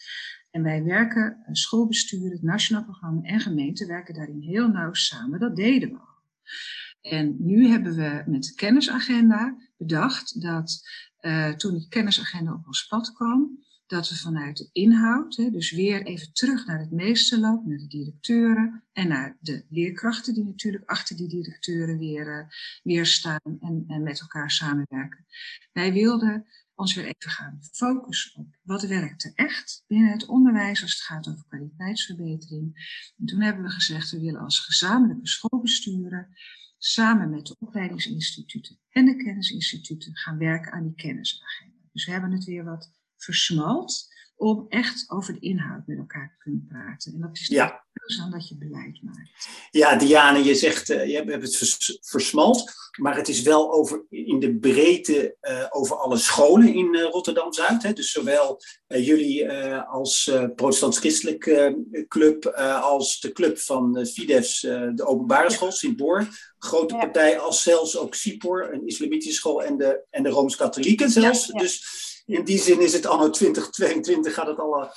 En 0.51 0.63
wij 0.63 0.83
werken, 0.83 1.45
schoolbestuur, 1.53 2.31
het 2.31 2.43
nationaal 2.43 2.85
programma 2.85 3.23
en 3.23 3.41
gemeente 3.41 3.87
werken 3.87 4.15
daarin 4.15 4.41
heel 4.41 4.69
nauw 4.69 4.93
samen. 4.93 5.41
Dat 5.41 5.57
deden 5.57 5.89
we 5.89 5.99
al. 5.99 6.15
En 7.11 7.37
nu 7.39 7.69
hebben 7.69 7.95
we 7.95 8.23
met 8.27 8.43
de 8.43 8.55
kennisagenda 8.55 9.57
bedacht 9.77 10.43
dat 10.43 10.83
uh, 11.21 11.53
toen 11.53 11.79
die 11.79 11.89
kennisagenda 11.89 12.53
op 12.53 12.67
ons 12.67 12.87
pad 12.87 13.13
kwam, 13.13 13.65
dat 13.87 14.09
we 14.09 14.17
vanuit 14.17 14.57
de 14.57 14.69
inhoud, 14.73 15.37
hè, 15.37 15.51
dus 15.51 15.71
weer 15.71 16.03
even 16.03 16.33
terug 16.33 16.67
naar 16.67 16.79
het 16.79 16.91
meesterloop, 16.91 17.67
naar 17.67 17.79
de 17.79 17.87
directeuren 17.87 18.85
en 18.93 19.09
naar 19.09 19.37
de 19.41 19.65
leerkrachten 19.69 20.35
die 20.35 20.45
natuurlijk 20.45 20.91
achter 20.91 21.17
die 21.17 21.29
directeuren 21.29 21.99
weer, 21.99 22.39
uh, 22.39 22.47
weer 22.83 23.07
staan 23.07 23.59
en, 23.61 23.85
en 23.89 24.03
met 24.03 24.21
elkaar 24.21 24.51
samenwerken. 24.51 25.27
Wij 25.73 25.93
wilden 25.93 26.47
ons 26.75 26.95
weer 26.95 27.05
even 27.05 27.31
gaan 27.31 27.59
focussen 27.73 28.41
op 28.41 28.57
wat 28.63 28.83
werkt 28.83 29.25
er 29.25 29.33
echt 29.35 29.85
binnen 29.87 30.13
het 30.13 30.27
onderwijs 30.27 30.83
als 30.83 30.93
het 30.93 31.03
gaat 31.03 31.29
over 31.29 31.45
kwaliteitsverbetering. 31.49 32.75
En 33.19 33.27
toen 33.27 33.41
hebben 33.41 33.63
we 33.63 33.71
gezegd, 33.71 34.11
we 34.11 34.21
willen 34.21 34.41
als 34.41 34.59
gezamenlijke 34.59 35.29
schoolbesturen 35.29 36.29
samen 36.87 37.31
met 37.31 37.47
de 37.47 37.57
opleidingsinstituten 37.59 38.79
en 38.91 39.05
de 39.05 39.17
kennisinstituten 39.17 40.17
gaan 40.17 40.39
werken 40.39 40.73
aan 40.73 40.83
die 40.83 40.95
kennisagenda. 40.95 41.77
Dus 41.93 42.05
we 42.07 42.13
hebben 42.13 42.33
het 42.33 42.45
weer 42.45 42.65
wat 42.65 42.91
versmalt 43.17 44.14
om 44.37 44.67
echt 44.69 45.11
over 45.11 45.33
de 45.33 45.41
inhoud 45.41 45.87
met 45.87 45.99
elkaar 45.99 46.29
te 46.29 46.43
kunnen 46.43 46.67
praten. 46.69 47.13
En 47.13 47.21
dat 47.21 47.31
is 47.33 47.47
ja. 47.47 47.85
dan 48.19 48.31
dat 48.31 48.49
je 48.49 48.57
beleid 48.57 49.03
maakt. 49.03 49.49
Ja, 49.71 49.97
Diane, 49.97 50.45
je 50.45 50.55
zegt, 50.55 50.91
uh, 50.91 51.07
je 51.07 51.15
hebt 51.15 51.43
het 51.43 51.57
vers 51.57 51.99
versmalt, 52.01 52.73
maar 53.01 53.17
het 53.17 53.29
is 53.29 53.43
wel 53.43 53.73
over, 53.73 54.05
in 54.09 54.41
de 54.41 54.57
breedte 54.57 55.37
uh, 55.43 55.67
over 55.71 55.97
alle 55.97 56.17
scholen 56.17 56.75
in 56.75 56.95
uh, 56.95 57.03
Rotterdam-Zuid. 57.03 57.97
Dus 57.97 58.13
zowel 58.13 58.61
jullie 58.87 59.51
als 59.81 60.31
protestants-christelijk 60.55 61.73
club, 62.09 62.47
als 62.83 63.21
de 63.21 63.33
club 63.33 63.59
van 63.59 64.07
Fidesz, 64.07 64.61
de 64.61 65.05
openbare 65.05 65.51
school, 65.51 65.73
Sint-Boor, 65.73 66.29
grote 66.59 66.95
ja. 66.95 67.01
partij, 67.01 67.39
als 67.39 67.63
zelfs 67.63 67.97
ook 67.97 68.15
SIPOR, 68.15 68.73
een 68.73 68.87
islamitische 68.87 69.35
school, 69.35 69.63
en 69.63 69.77
de, 69.77 70.05
en 70.11 70.23
de 70.23 70.29
Rooms-Katholieken 70.29 71.11
zelfs. 71.11 71.47
Ja, 71.47 71.59
dus 71.59 72.03
in 72.27 72.45
die 72.45 72.59
zin 72.59 72.81
is 72.81 72.93
het 72.93 73.07
anno 73.07 73.31
2022 73.31 74.35
gaat 74.35 74.47
het 74.47 74.59
allemaal 74.59 74.91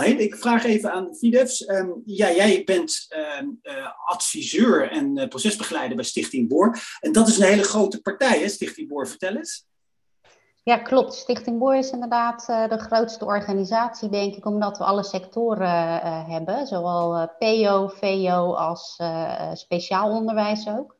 heen. 0.00 0.20
Ik 0.20 0.36
vraag 0.36 0.64
even 0.64 0.92
aan 0.92 1.14
Fidefs. 1.14 1.68
Um, 1.68 2.02
ja, 2.04 2.32
jij 2.32 2.64
bent 2.64 3.06
ehm, 3.08 3.46
eh, 3.62 3.90
adviseur 4.04 4.90
en 4.90 5.18
uh, 5.18 5.28
procesbegeleider 5.28 5.96
bij 5.96 6.04
Stichting 6.04 6.48
Boor. 6.48 6.78
En 7.00 7.12
dat 7.12 7.28
is 7.28 7.38
een 7.38 7.46
hele 7.46 7.62
grote 7.62 8.00
partij, 8.00 8.38
hè, 8.38 8.48
Stichting 8.48 8.88
Boor. 8.88 9.08
Vertel 9.08 9.36
eens. 9.36 9.66
Ja, 10.62 10.78
klopt. 10.78 11.14
Stichting 11.14 11.58
Boor 11.58 11.76
is 11.76 11.90
inderdaad 11.90 12.46
uh, 12.50 12.68
de 12.68 12.78
grootste 12.78 13.24
organisatie, 13.24 14.08
denk 14.08 14.34
ik, 14.34 14.46
omdat 14.46 14.78
we 14.78 14.84
alle 14.84 15.04
sectoren 15.04 16.00
hebben. 16.30 16.66
Zowel 16.66 17.28
PO, 17.38 17.88
VO 17.88 18.54
als 18.54 19.00
speciaal 19.54 20.10
onderwijs 20.10 20.68
ook. 20.68 20.96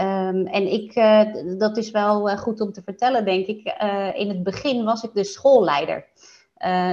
Um, 0.00 0.46
en 0.46 0.72
ik, 0.72 0.96
uh, 0.96 1.22
dat 1.58 1.76
is 1.76 1.90
wel 1.90 2.30
uh, 2.30 2.36
goed 2.36 2.60
om 2.60 2.72
te 2.72 2.82
vertellen, 2.82 3.24
denk 3.24 3.46
ik. 3.46 3.74
Uh, 3.82 4.08
in 4.14 4.28
het 4.28 4.42
begin 4.42 4.84
was 4.84 5.02
ik 5.02 5.10
dus 5.14 5.32
schoolleider. 5.32 6.06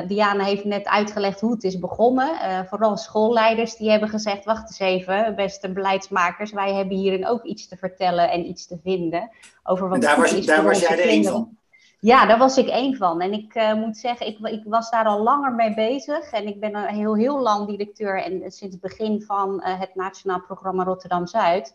Diana 0.07 0.43
heeft 0.43 0.63
net 0.63 0.87
uitgelegd 0.87 1.41
hoe 1.41 1.51
het 1.51 1.63
is 1.63 1.79
begonnen. 1.79 2.29
vooral 2.69 2.97
schoolleiders 2.97 3.75
die 3.75 3.89
hebben 3.89 4.09
gezegd: 4.09 4.45
wacht 4.45 4.69
eens 4.69 4.79
even, 4.79 5.35
beste 5.35 5.71
beleidsmakers, 5.71 6.51
wij 6.51 6.73
hebben 6.73 6.97
hierin 6.97 7.27
ook 7.27 7.43
iets 7.43 7.67
te 7.67 7.77
vertellen 7.77 8.29
en 8.29 8.45
iets 8.45 8.67
te 8.67 8.79
vinden 8.83 9.29
over 9.63 9.89
wat. 9.89 9.95
En 9.97 10.01
daar 10.01 10.19
was, 10.19 10.45
daar 10.45 10.63
was 10.63 10.79
jij 10.79 10.99
er 10.99 11.07
één 11.07 11.23
van. 11.23 11.57
Ja, 12.01 12.25
daar 12.25 12.37
was 12.37 12.57
ik 12.57 12.67
één 12.67 12.95
van. 12.95 13.21
En 13.21 13.33
ik 13.33 13.55
uh, 13.55 13.73
moet 13.73 13.97
zeggen, 13.97 14.27
ik, 14.27 14.39
ik, 14.39 14.63
was 14.65 14.89
daar 14.89 15.05
al 15.05 15.23
langer 15.23 15.53
mee 15.53 15.73
bezig. 15.73 16.31
En 16.31 16.47
ik 16.47 16.59
ben 16.59 16.75
al 16.75 16.85
heel, 16.85 17.15
heel 17.15 17.41
lang 17.41 17.67
directeur 17.67 18.23
en 18.23 18.51
sinds 18.51 18.59
het 18.61 18.79
begin 18.79 19.21
van 19.21 19.63
uh, 19.65 19.79
het 19.79 19.95
Nationaal 19.95 20.41
Programma 20.41 20.83
Rotterdam 20.83 21.27
Zuid. 21.27 21.73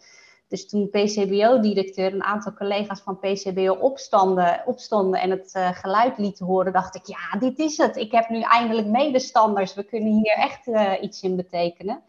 Dus 0.48 0.68
toen 0.68 0.90
PCBO-directeur 0.90 2.12
een 2.12 2.22
aantal 2.22 2.54
collega's 2.54 3.00
van 3.00 3.18
PCBO 3.18 3.72
opstonden, 3.72 4.62
opstonden 4.66 5.20
en 5.20 5.30
het 5.30 5.54
uh, 5.56 5.72
geluid 5.72 6.18
lieten 6.18 6.46
horen, 6.46 6.72
dacht 6.72 6.94
ik, 6.94 7.06
ja, 7.06 7.38
dit 7.38 7.58
is 7.58 7.76
het. 7.76 7.96
Ik 7.96 8.12
heb 8.12 8.28
nu 8.28 8.40
eindelijk 8.40 8.86
medestanders. 8.86 9.74
We 9.74 9.84
kunnen 9.84 10.12
hier 10.12 10.34
echt 10.36 10.66
uh, 10.66 10.92
iets 11.00 11.22
in 11.22 11.36
betekenen. 11.36 12.02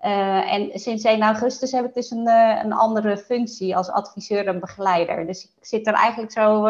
Uh, 0.00 0.52
en 0.52 0.78
sinds 0.78 1.04
1 1.04 1.22
augustus 1.22 1.72
heb 1.72 1.84
ik 1.84 1.94
dus 1.94 2.10
een, 2.10 2.28
een 2.64 2.72
andere 2.72 3.18
functie 3.18 3.76
als 3.76 3.90
adviseur 3.90 4.46
en 4.46 4.60
begeleider. 4.60 5.26
Dus 5.26 5.44
ik 5.44 5.66
zit 5.66 5.86
er 5.86 5.94
eigenlijk 5.94 6.32
zo 6.32 6.62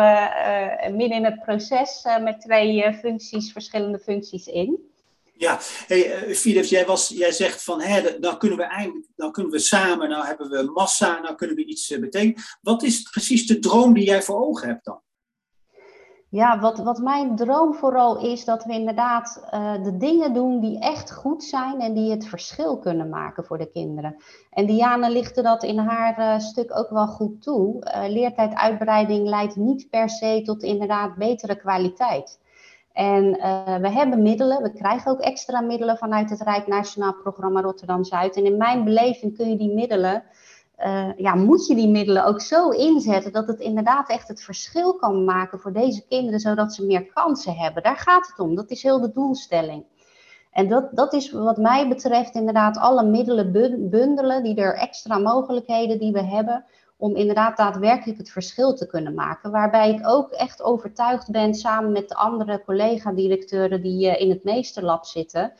midden 0.90 1.16
in 1.16 1.24
het 1.24 1.40
proces 1.40 2.06
met 2.22 2.40
twee 2.40 2.94
functies, 2.94 3.52
verschillende 3.52 3.98
functies 3.98 4.46
in. 4.46 4.94
Ja, 5.38 5.58
hey, 5.86 6.28
uh, 6.28 6.62
jij, 6.62 6.86
was, 6.86 7.08
jij 7.08 7.32
zegt 7.32 7.64
van, 7.64 7.80
hè, 7.80 8.18
dan 8.20 8.38
kunnen 8.38 8.58
we 8.58 8.64
eigenlijk, 8.64 9.06
dan 9.16 9.32
kunnen 9.32 9.52
we 9.52 9.58
samen, 9.58 10.08
nou 10.08 10.26
hebben 10.26 10.50
we 10.50 10.70
massa, 10.74 11.20
nou 11.20 11.34
kunnen 11.34 11.56
we 11.56 11.64
iets 11.64 11.90
uh, 11.90 12.00
betekenen. 12.00 12.42
Wat 12.60 12.82
is 12.82 13.02
precies 13.02 13.46
de 13.46 13.58
droom 13.58 13.94
die 13.94 14.04
jij 14.04 14.22
voor 14.22 14.46
ogen 14.46 14.68
hebt 14.68 14.84
dan? 14.84 15.00
Ja, 16.28 16.60
wat, 16.60 16.78
wat 16.78 16.98
mijn 16.98 17.36
droom 17.36 17.74
vooral 17.74 18.24
is, 18.32 18.44
dat 18.44 18.64
we 18.64 18.72
inderdaad 18.72 19.46
uh, 19.54 19.84
de 19.84 19.96
dingen 19.96 20.32
doen 20.32 20.60
die 20.60 20.80
echt 20.80 21.12
goed 21.12 21.44
zijn 21.44 21.80
en 21.80 21.94
die 21.94 22.10
het 22.10 22.26
verschil 22.26 22.78
kunnen 22.78 23.08
maken 23.08 23.44
voor 23.44 23.58
de 23.58 23.70
kinderen. 23.70 24.16
En 24.50 24.66
Diana 24.66 25.08
lichtte 25.08 25.42
dat 25.42 25.62
in 25.62 25.78
haar 25.78 26.40
stuk 26.40 26.76
ook 26.76 26.90
wel 26.90 27.06
goed 27.06 27.42
toe. 27.42 27.92
leertijduitbreiding 28.08 29.28
leidt 29.28 29.56
niet 29.56 29.90
per 29.90 30.10
se 30.10 30.42
tot 30.44 30.62
inderdaad 30.62 31.16
betere 31.16 31.56
kwaliteit. 31.56 32.38
En 32.96 33.24
uh, 33.24 33.76
we 33.76 33.90
hebben 33.90 34.22
middelen, 34.22 34.62
we 34.62 34.72
krijgen 34.72 35.10
ook 35.10 35.20
extra 35.20 35.60
middelen 35.60 35.96
vanuit 35.96 36.30
het 36.30 36.40
Rijk 36.40 36.66
Nationaal 36.66 37.14
Programma 37.14 37.60
Rotterdam 37.60 38.04
Zuid. 38.04 38.36
En 38.36 38.44
in 38.44 38.56
mijn 38.56 38.84
beleving 38.84 39.36
kun 39.36 39.50
je 39.50 39.56
die 39.56 39.74
middelen, 39.74 40.22
uh, 40.78 41.08
ja, 41.16 41.34
moet 41.34 41.66
je 41.66 41.74
die 41.74 41.88
middelen 41.88 42.24
ook 42.24 42.40
zo 42.40 42.68
inzetten 42.68 43.32
dat 43.32 43.46
het 43.46 43.60
inderdaad 43.60 44.08
echt 44.08 44.28
het 44.28 44.42
verschil 44.42 44.94
kan 44.94 45.24
maken 45.24 45.58
voor 45.58 45.72
deze 45.72 46.06
kinderen, 46.08 46.40
zodat 46.40 46.74
ze 46.74 46.86
meer 46.86 47.06
kansen 47.06 47.56
hebben. 47.56 47.82
Daar 47.82 47.96
gaat 47.96 48.26
het 48.26 48.38
om, 48.38 48.54
dat 48.54 48.70
is 48.70 48.82
heel 48.82 49.00
de 49.00 49.12
doelstelling. 49.12 49.84
En 50.50 50.68
dat, 50.68 50.88
dat 50.92 51.12
is 51.12 51.30
wat 51.32 51.56
mij 51.56 51.88
betreft 51.88 52.34
inderdaad 52.34 52.78
alle 52.78 53.04
middelen 53.04 53.52
bundelen, 53.90 54.42
die 54.42 54.56
er 54.56 54.74
extra 54.74 55.18
mogelijkheden 55.18 55.98
die 55.98 56.12
we 56.12 56.24
hebben, 56.24 56.64
om 56.96 57.16
inderdaad 57.16 57.56
daadwerkelijk 57.56 58.18
het 58.18 58.30
verschil 58.30 58.74
te 58.74 58.86
kunnen 58.86 59.14
maken. 59.14 59.50
Waarbij 59.50 59.90
ik 59.90 60.08
ook 60.08 60.30
echt 60.30 60.62
overtuigd 60.62 61.30
ben, 61.30 61.54
samen 61.54 61.92
met 61.92 62.08
de 62.08 62.14
andere 62.14 62.62
collega-directeuren 62.64 63.82
die 63.82 64.06
uh, 64.06 64.20
in 64.20 64.30
het 64.30 64.44
meesterlab 64.44 65.04
zitten, 65.04 65.52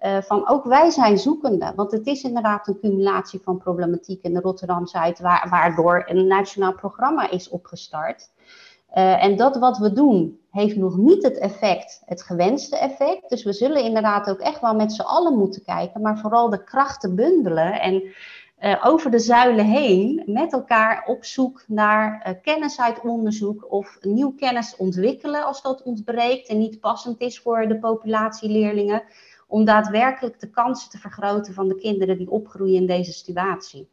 uh, 0.00 0.20
van 0.20 0.48
ook 0.48 0.64
wij 0.64 0.90
zijn 0.90 1.18
zoekende. 1.18 1.72
Want 1.76 1.92
het 1.92 2.06
is 2.06 2.22
inderdaad 2.22 2.68
een 2.68 2.80
cumulatie 2.80 3.40
van 3.40 3.58
problematiek 3.58 4.22
in 4.22 4.34
de 4.34 4.40
Rotterdam-Zuid, 4.40 5.20
waardoor 5.50 6.04
een 6.06 6.26
nationaal 6.26 6.74
programma 6.74 7.30
is 7.30 7.48
opgestart. 7.48 8.30
Uh, 8.94 9.24
en 9.24 9.36
dat 9.36 9.56
wat 9.56 9.78
we 9.78 9.92
doen, 9.92 10.40
heeft 10.50 10.76
nog 10.76 10.96
niet 10.96 11.22
het 11.22 11.38
effect, 11.38 12.02
het 12.04 12.22
gewenste 12.22 12.78
effect. 12.78 13.28
Dus 13.28 13.44
we 13.44 13.52
zullen 13.52 13.84
inderdaad 13.84 14.30
ook 14.30 14.38
echt 14.38 14.60
wel 14.60 14.74
met 14.74 14.92
z'n 14.92 15.02
allen 15.02 15.38
moeten 15.38 15.62
kijken, 15.62 16.00
maar 16.00 16.18
vooral 16.18 16.50
de 16.50 16.64
krachten 16.64 17.14
bundelen. 17.14 17.80
En 17.80 18.02
uh, 18.64 18.84
over 18.84 19.10
de 19.10 19.18
zuilen 19.18 19.64
heen 19.64 20.22
met 20.26 20.52
elkaar 20.52 21.04
op 21.06 21.24
zoek 21.24 21.64
naar 21.66 22.26
uh, 22.26 22.34
kennis 22.42 22.80
uit 22.80 23.00
onderzoek 23.00 23.72
of 23.72 23.98
nieuw 24.00 24.32
kennis 24.32 24.76
ontwikkelen 24.76 25.44
als 25.44 25.62
dat 25.62 25.82
ontbreekt 25.82 26.48
en 26.48 26.58
niet 26.58 26.80
passend 26.80 27.20
is 27.20 27.40
voor 27.40 27.68
de 27.68 27.78
populatie 27.78 28.50
leerlingen, 28.50 29.02
om 29.46 29.64
daadwerkelijk 29.64 30.40
de 30.40 30.50
kansen 30.50 30.90
te 30.90 30.98
vergroten 30.98 31.54
van 31.54 31.68
de 31.68 31.74
kinderen 31.74 32.18
die 32.18 32.30
opgroeien 32.30 32.74
in 32.74 32.86
deze 32.86 33.12
situatie. 33.12 33.88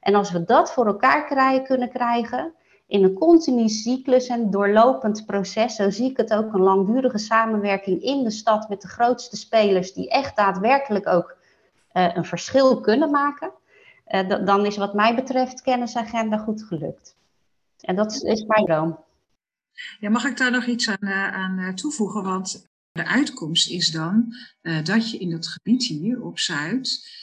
En 0.00 0.14
als 0.14 0.30
we 0.30 0.44
dat 0.44 0.72
voor 0.72 0.86
elkaar 0.86 1.26
krijgen, 1.26 1.64
kunnen 1.64 1.90
krijgen, 1.90 2.54
in 2.86 3.04
een 3.04 3.14
continu 3.14 3.68
cyclus 3.68 4.26
en 4.26 4.50
doorlopend 4.50 5.26
proces, 5.26 5.74
zo 5.74 5.90
zie 5.90 6.10
ik 6.10 6.16
het 6.16 6.34
ook, 6.34 6.52
een 6.52 6.60
langdurige 6.60 7.18
samenwerking 7.18 8.02
in 8.02 8.24
de 8.24 8.30
stad 8.30 8.68
met 8.68 8.82
de 8.82 8.88
grootste 8.88 9.36
spelers 9.36 9.92
die 9.92 10.10
echt 10.10 10.36
daadwerkelijk 10.36 11.06
ook 11.06 11.36
uh, 11.92 12.16
een 12.16 12.24
verschil 12.24 12.80
kunnen 12.80 13.10
maken 13.10 13.52
uh, 14.08 14.44
dan 14.44 14.66
is 14.66 14.76
wat 14.76 14.94
mij 14.94 15.14
betreft 15.14 15.62
kennisagenda 15.62 16.38
goed 16.38 16.62
gelukt. 16.62 17.16
En 17.80 17.96
dat 17.96 18.22
is, 18.22 18.44
mijn 18.44 18.64
droom. 18.64 19.04
Ja, 20.00 20.10
mag 20.10 20.24
ik 20.24 20.36
daar 20.36 20.50
nog 20.50 20.66
iets 20.66 20.88
aan, 20.88 21.08
uh, 21.08 21.32
aan 21.32 21.58
uh, 21.58 21.72
toevoegen? 21.72 22.22
Want 22.22 22.68
de 22.92 23.06
uitkomst 23.06 23.70
is 23.70 23.90
dan 23.90 24.34
dat 24.82 25.10
je 25.10 25.18
in 25.18 25.32
het 25.32 25.46
gebied 25.48 25.84
hier 25.84 26.22
op 26.22 26.38
Zuid 26.38 27.14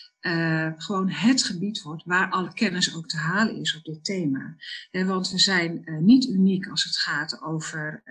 gewoon 0.78 1.10
het 1.10 1.44
gebied 1.44 1.82
wordt 1.82 2.04
waar 2.06 2.30
alle 2.30 2.54
kennis 2.54 2.96
ook 2.96 3.08
te 3.08 3.18
halen 3.18 3.56
is 3.56 3.76
op 3.76 3.84
dit 3.84 4.06
thema. 4.06 4.56
want 4.92 5.30
we 5.30 5.38
zijn 5.38 5.84
niet 6.00 6.26
uniek 6.26 6.68
als 6.68 6.84
het 6.84 6.98
gaat 6.98 7.42
over 7.42 8.04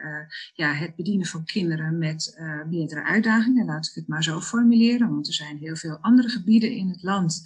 ja, 0.54 0.72
het 0.72 0.96
bedienen 0.96 1.26
van 1.26 1.44
kinderen 1.44 1.98
met 1.98 2.42
meerdere 2.68 3.02
uitdagingen, 3.02 3.66
laat 3.66 3.86
ik 3.86 3.94
het 3.94 4.08
maar 4.08 4.22
zo 4.22 4.40
formuleren. 4.40 5.10
Want 5.10 5.26
er 5.26 5.34
zijn 5.34 5.56
heel 5.56 5.76
veel 5.76 5.98
andere 6.00 6.28
gebieden 6.28 6.70
in 6.70 6.88
het 6.88 7.02
land 7.02 7.42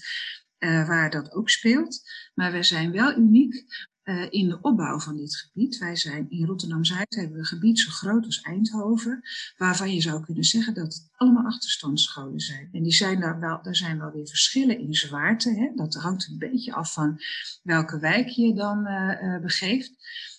uh, 0.58 0.86
waar 0.86 1.10
dat 1.10 1.32
ook 1.32 1.50
speelt. 1.50 2.02
Maar 2.34 2.52
we 2.52 2.62
zijn 2.62 2.92
wel 2.92 3.16
uniek 3.16 3.64
uh, 4.04 4.26
in 4.30 4.48
de 4.48 4.60
opbouw 4.60 4.98
van 4.98 5.16
dit 5.16 5.36
gebied. 5.36 5.78
Wij 5.78 5.96
zijn 5.96 6.30
in 6.30 6.46
Rotterdam-Zuid 6.46 7.14
hebben 7.14 7.32
we 7.32 7.38
een 7.38 7.44
gebied 7.44 7.78
zo 7.78 7.90
groot 7.90 8.24
als 8.24 8.40
Eindhoven, 8.40 9.22
waarvan 9.56 9.94
je 9.94 10.00
zou 10.00 10.24
kunnen 10.24 10.44
zeggen 10.44 10.74
dat 10.74 10.84
het 10.84 11.08
allemaal 11.16 11.44
achterstandsscholen 11.44 12.40
zijn. 12.40 12.68
En 12.72 12.82
die 12.82 12.92
zijn 12.92 13.20
daar 13.20 13.40
wel, 13.40 13.62
daar 13.62 13.76
zijn 13.76 13.98
wel 13.98 14.10
weer 14.10 14.26
verschillen 14.26 14.78
in 14.78 14.94
zwaarte. 14.94 15.54
Hè? 15.54 15.70
Dat 15.74 15.94
hangt 15.94 16.28
een 16.28 16.38
beetje 16.38 16.72
af 16.72 16.92
van 16.92 17.20
welke 17.62 17.98
wijk 17.98 18.28
je 18.28 18.54
dan 18.54 18.86
uh, 18.86 19.40
begeeft. 19.40 19.94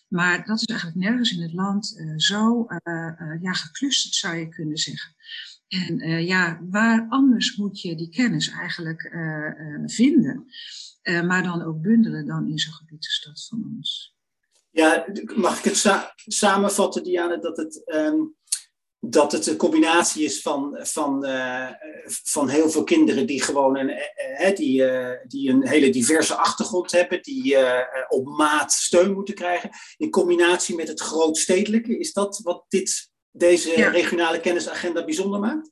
Maar 0.07 0.45
dat 0.45 0.61
is 0.61 0.65
eigenlijk 0.65 0.99
nergens 0.99 1.31
in 1.31 1.41
het 1.41 1.53
land 1.53 2.03
zo 2.15 2.65
ja, 3.41 3.53
geclusterd, 3.53 4.13
zou 4.13 4.35
je 4.35 4.49
kunnen 4.49 4.77
zeggen. 4.77 5.15
En 5.67 6.07
uh, 6.07 6.27
ja, 6.27 6.59
waar 6.69 7.05
anders 7.09 7.55
moet 7.55 7.81
je 7.81 7.95
die 7.95 8.09
kennis 8.09 8.49
eigenlijk 8.49 9.03
uh, 9.03 9.45
uh, 9.59 9.81
vinden, 9.85 10.45
maar 11.25 11.43
dan 11.43 11.63
ook 11.63 11.81
bundelen 11.81 12.25
dan 12.25 12.47
in 12.47 12.59
zo'n 12.59 12.73
gebied 12.73 13.45
van 13.49 13.73
ons. 13.75 14.15
Ja, 14.71 15.05
mag 15.35 15.57
ik 15.57 15.63
het 15.63 15.77
sa 15.77 16.13
samenvatten, 16.15 17.03
Diana, 17.03 17.37
dat 17.37 17.57
het, 17.57 17.81
um, 17.85 18.35
dat 18.99 19.31
het 19.31 19.47
een 19.47 19.55
combinatie 19.55 20.23
is 20.23 20.41
van, 20.41 20.77
van, 20.81 21.25
van 22.05 22.49
heel 22.49 22.69
veel 22.69 22.83
kinderen 22.83 23.27
die 23.27 23.41
gewoon 23.41 23.77
een, 23.77 23.91
die, 24.55 24.83
die 25.27 25.49
een 25.49 25.67
hele 25.67 25.89
diverse 25.89 26.35
achtergrond 26.35 26.91
hebben, 26.91 27.21
die 27.21 27.57
op 28.07 28.27
maat 28.27 28.71
steun 28.71 29.13
moeten 29.13 29.35
krijgen, 29.35 29.69
in 29.97 30.09
combinatie 30.09 30.75
met 30.75 30.87
het 30.87 30.99
grootstedelijke. 30.99 31.97
Is 31.97 32.13
dat 32.13 32.39
wat 32.43 32.65
dit 32.67 33.09
deze 33.31 33.89
regionale 33.89 34.39
kennisagenda 34.39 35.05
bijzonder 35.05 35.39
maakt? 35.39 35.69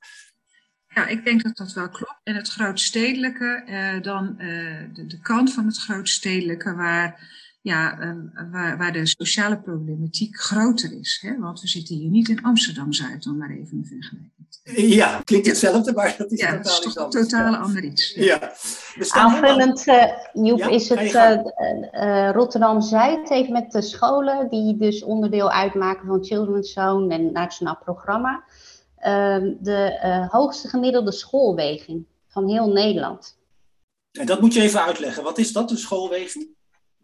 Ja, 0.96 1.08
ik 1.08 1.24
denk 1.24 1.44
dat 1.44 1.58
dat 1.58 1.74
wel 1.74 1.90
klopt. 1.90 2.20
En 2.24 2.36
het 2.36 2.48
grootstedelijke, 2.48 3.64
eh, 3.66 4.02
dan 4.02 4.40
eh, 4.40 4.48
de, 4.94 5.06
de, 5.06 5.20
kant 5.20 5.54
van 5.54 5.66
het 5.66 5.78
grootstedelijke 5.78 6.76
waar, 6.76 7.30
ja, 7.62 8.00
uh, 8.00 8.52
waar, 8.52 8.78
waar, 8.78 8.94
de 8.94 9.06
sociale 9.06 9.62
problematiek 9.62 10.40
groter 10.40 11.00
is. 11.00 11.18
Hè? 11.22 11.40
Want 11.40 11.62
we 11.62 11.68
zitten 11.68 11.96
hier 11.96 12.10
niet 12.10 12.30
in 12.30 12.44
Amsterdam-Zuid, 12.44 13.28
om 13.28 13.38
maar 13.38 13.50
even 13.50 13.78
een 13.78 13.86
vergelijking 13.86 14.35
Ja, 14.64 15.22
klinkt 15.24 15.48
hetzelfde, 15.48 15.94
maar 15.94 16.16
dat 16.18 16.32
is 16.32 16.40
ja, 16.40 16.52
totaal 16.52 16.62
is 16.62 16.86
iets 16.86 16.94
toch 16.94 17.10
totaal 17.10 17.56
ander 17.56 17.84
iets. 17.84 18.14
Ja. 18.14 18.54
Aanvullend, 19.10 19.88
uh, 19.88 20.04
Joep, 20.34 20.60
ja, 20.60 20.70
is 20.70 20.90
het 20.90 21.14
uh, 21.14 21.38
uh, 21.92 22.32
Rotterdam-Zuid 22.32 23.30
heeft 23.30 23.50
met 23.50 23.72
de 23.72 23.82
scholen, 23.82 24.50
die 24.50 24.78
dus 24.78 25.04
onderdeel 25.04 25.52
uitmaken 25.52 26.08
van 26.08 26.24
Children's 26.24 26.74
Zone 26.74 27.14
en 27.14 27.32
Nationaal 27.32 27.78
Programma, 27.84 28.44
ehm, 28.98 29.54
de 29.60 30.28
hoogste 30.32 30.68
gemiddelde 30.68 31.12
schoolweging 31.12 32.06
van 32.28 32.50
heel 32.50 32.68
Nederland. 32.68 33.38
En 34.12 34.26
dat 34.26 34.42
moet 34.42 34.54
je 34.54 34.62
even 34.62 34.84
uitleggen. 34.84 35.24
Wat 35.24 35.38
is 35.38 35.52
dat, 35.52 35.72
een 35.72 35.78
schoolweging? 35.78 36.48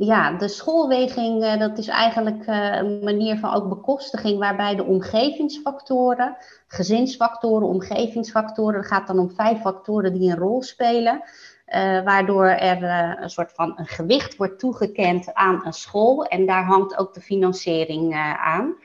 Ja, 0.03 0.31
de 0.31 0.48
schoolweging, 0.48 1.43
uh, 1.43 1.58
dat 1.58 1.77
is 1.77 1.88
eigenlijk 1.88 2.48
uh, 2.48 2.75
een 2.75 3.03
manier 3.03 3.38
van 3.38 3.53
ook 3.53 3.70
bekostiging 3.70 4.39
waarbij 4.39 4.75
de 4.75 4.84
omgevingsfactoren, 4.84 6.38
gezinsfactoren, 6.67 7.67
omgevingsfactoren, 7.67 8.79
het 8.79 8.88
gaat 8.88 9.08
dan 9.08 9.20
om 9.20 9.31
vijf 9.31 9.62
factoren 9.62 10.13
die 10.13 10.31
een 10.31 10.38
rol 10.38 10.62
spelen, 10.62 11.13
uh, 11.13 12.03
waardoor 12.03 12.46
er 12.46 12.84
een 13.22 13.29
soort 13.29 13.51
van 13.53 13.74
een 13.75 13.88
gewicht 13.88 14.36
wordt 14.36 14.60
toegekend 14.60 15.34
aan 15.34 15.65
een 15.65 15.74
school 15.74 16.25
en 16.25 16.46
daar 16.46 16.63
hangt 16.63 16.98
ook 16.98 17.13
de 17.13 17.22
financiering 17.22 18.15
aan. 18.38 18.75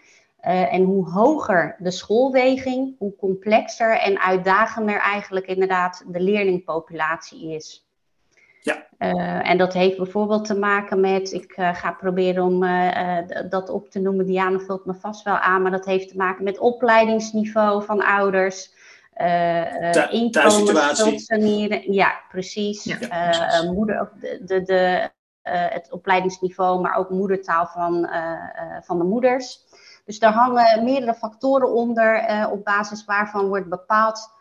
en 0.46 0.82
hoe 0.82 1.10
hoger 1.10 1.76
de 1.78 1.90
schoolweging, 1.90 2.94
hoe 2.98 3.16
complexer 3.16 3.98
en 3.98 4.20
uitdagender 4.20 5.00
eigenlijk 5.00 5.46
inderdaad 5.46 6.04
de 6.06 6.20
leerlingpopulatie 6.20 7.54
is. 7.54 7.85
Ja. 8.66 8.86
Uh, 8.98 9.50
en 9.50 9.58
dat 9.58 9.72
heeft 9.72 9.96
bijvoorbeeld 9.96 10.44
te 10.44 10.58
maken 10.58 11.00
met, 11.00 11.32
ik 11.32 11.56
uh, 11.56 11.74
ga 11.74 11.92
proberen 11.92 12.44
om 12.44 12.62
uh, 12.62 13.18
dat 13.50 13.68
op 13.68 13.90
te 13.90 14.00
noemen, 14.00 14.26
Diana 14.26 14.58
vult 14.58 14.84
me 14.84 14.94
vast 14.94 15.24
wel 15.24 15.36
aan, 15.36 15.62
maar 15.62 15.70
dat 15.70 15.84
heeft 15.84 16.08
te 16.08 16.16
maken 16.16 16.44
met 16.44 16.58
opleidingsniveau 16.58 17.84
van 17.84 18.04
ouders, 18.04 18.74
inkomen, 20.10 20.74
Ja, 21.92 22.20
precies. 22.28 22.84
Ja, 22.84 22.96
precies. 22.96 23.70
moeder, 23.70 24.10
de, 24.20 24.40
de, 24.44 24.62
de 24.62 25.10
het 25.48 25.92
opleidingsniveau, 25.92 26.80
maar 26.80 26.96
ook 26.96 27.10
moedertaal 27.10 27.66
van, 27.66 28.08
van 28.82 28.98
de 28.98 29.04
moeders. 29.04 29.58
Dus 30.04 30.18
daar 30.18 30.32
hangen 30.32 30.84
meerdere 30.84 31.14
factoren 31.14 31.72
onder, 31.72 32.26
op 32.50 32.64
basis 32.64 33.04
waarvan 33.04 33.48
wordt 33.48 33.68
bepaald 33.68 34.35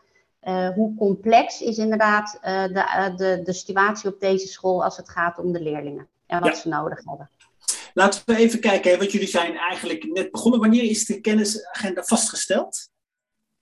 uh, 0.45 0.69
hoe 0.69 0.95
complex 0.95 1.61
is 1.61 1.77
inderdaad 1.77 2.37
uh, 2.43 2.63
de, 2.63 2.73
uh, 2.73 3.15
de, 3.15 3.41
de 3.43 3.53
situatie 3.53 4.13
op 4.13 4.19
deze 4.19 4.47
school 4.47 4.83
als 4.83 4.97
het 4.97 5.09
gaat 5.09 5.37
om 5.37 5.51
de 5.51 5.61
leerlingen 5.61 6.07
en 6.27 6.39
wat 6.39 6.55
ja. 6.55 6.61
ze 6.61 6.67
nodig 6.67 7.03
hebben. 7.05 7.29
Laten 7.93 8.21
we 8.25 8.35
even 8.35 8.59
kijken, 8.59 8.91
hè, 8.91 8.97
want 8.97 9.11
jullie 9.11 9.27
zijn 9.27 9.57
eigenlijk 9.57 10.03
net 10.03 10.31
begonnen. 10.31 10.59
Wanneer 10.59 10.83
is 10.83 11.05
de 11.05 11.21
kennisagenda 11.21 12.03
vastgesteld? 12.03 12.89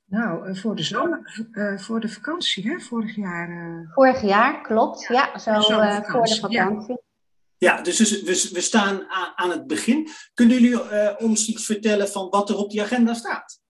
Nou, 0.06 0.58
voor 0.58 0.76
de 0.76 0.84
zomer, 0.84 1.46
voor 1.78 2.00
de 2.00 2.10
vakantie, 2.10 2.70
hè? 2.70 2.80
vorig 2.80 3.16
jaar. 3.16 3.86
Vorig 3.94 4.22
jaar, 4.22 4.62
klopt. 4.62 5.08
Ja, 5.08 5.30
ja 5.34 5.40
zo 5.40 5.62
voor 5.62 5.82
de 5.82 6.02
vakantie. 6.02 6.52
Ja. 6.52 6.86
Ja, 7.58 7.82
dus 7.82 8.22
we, 8.22 8.50
we 8.54 8.62
staan 8.62 9.06
aan, 9.10 9.32
aan 9.36 9.50
het 9.50 9.68
begin. 9.68 10.10
Kunnen 10.34 10.60
jullie 10.60 11.20
ons 11.20 11.48
iets 11.48 11.66
vertellen 11.66 12.10
van 12.10 12.30
wat 12.30 12.50
er 12.50 12.58
op 12.58 12.70
die 12.70 12.82
agenda 12.82 13.14
staat? 13.14 13.63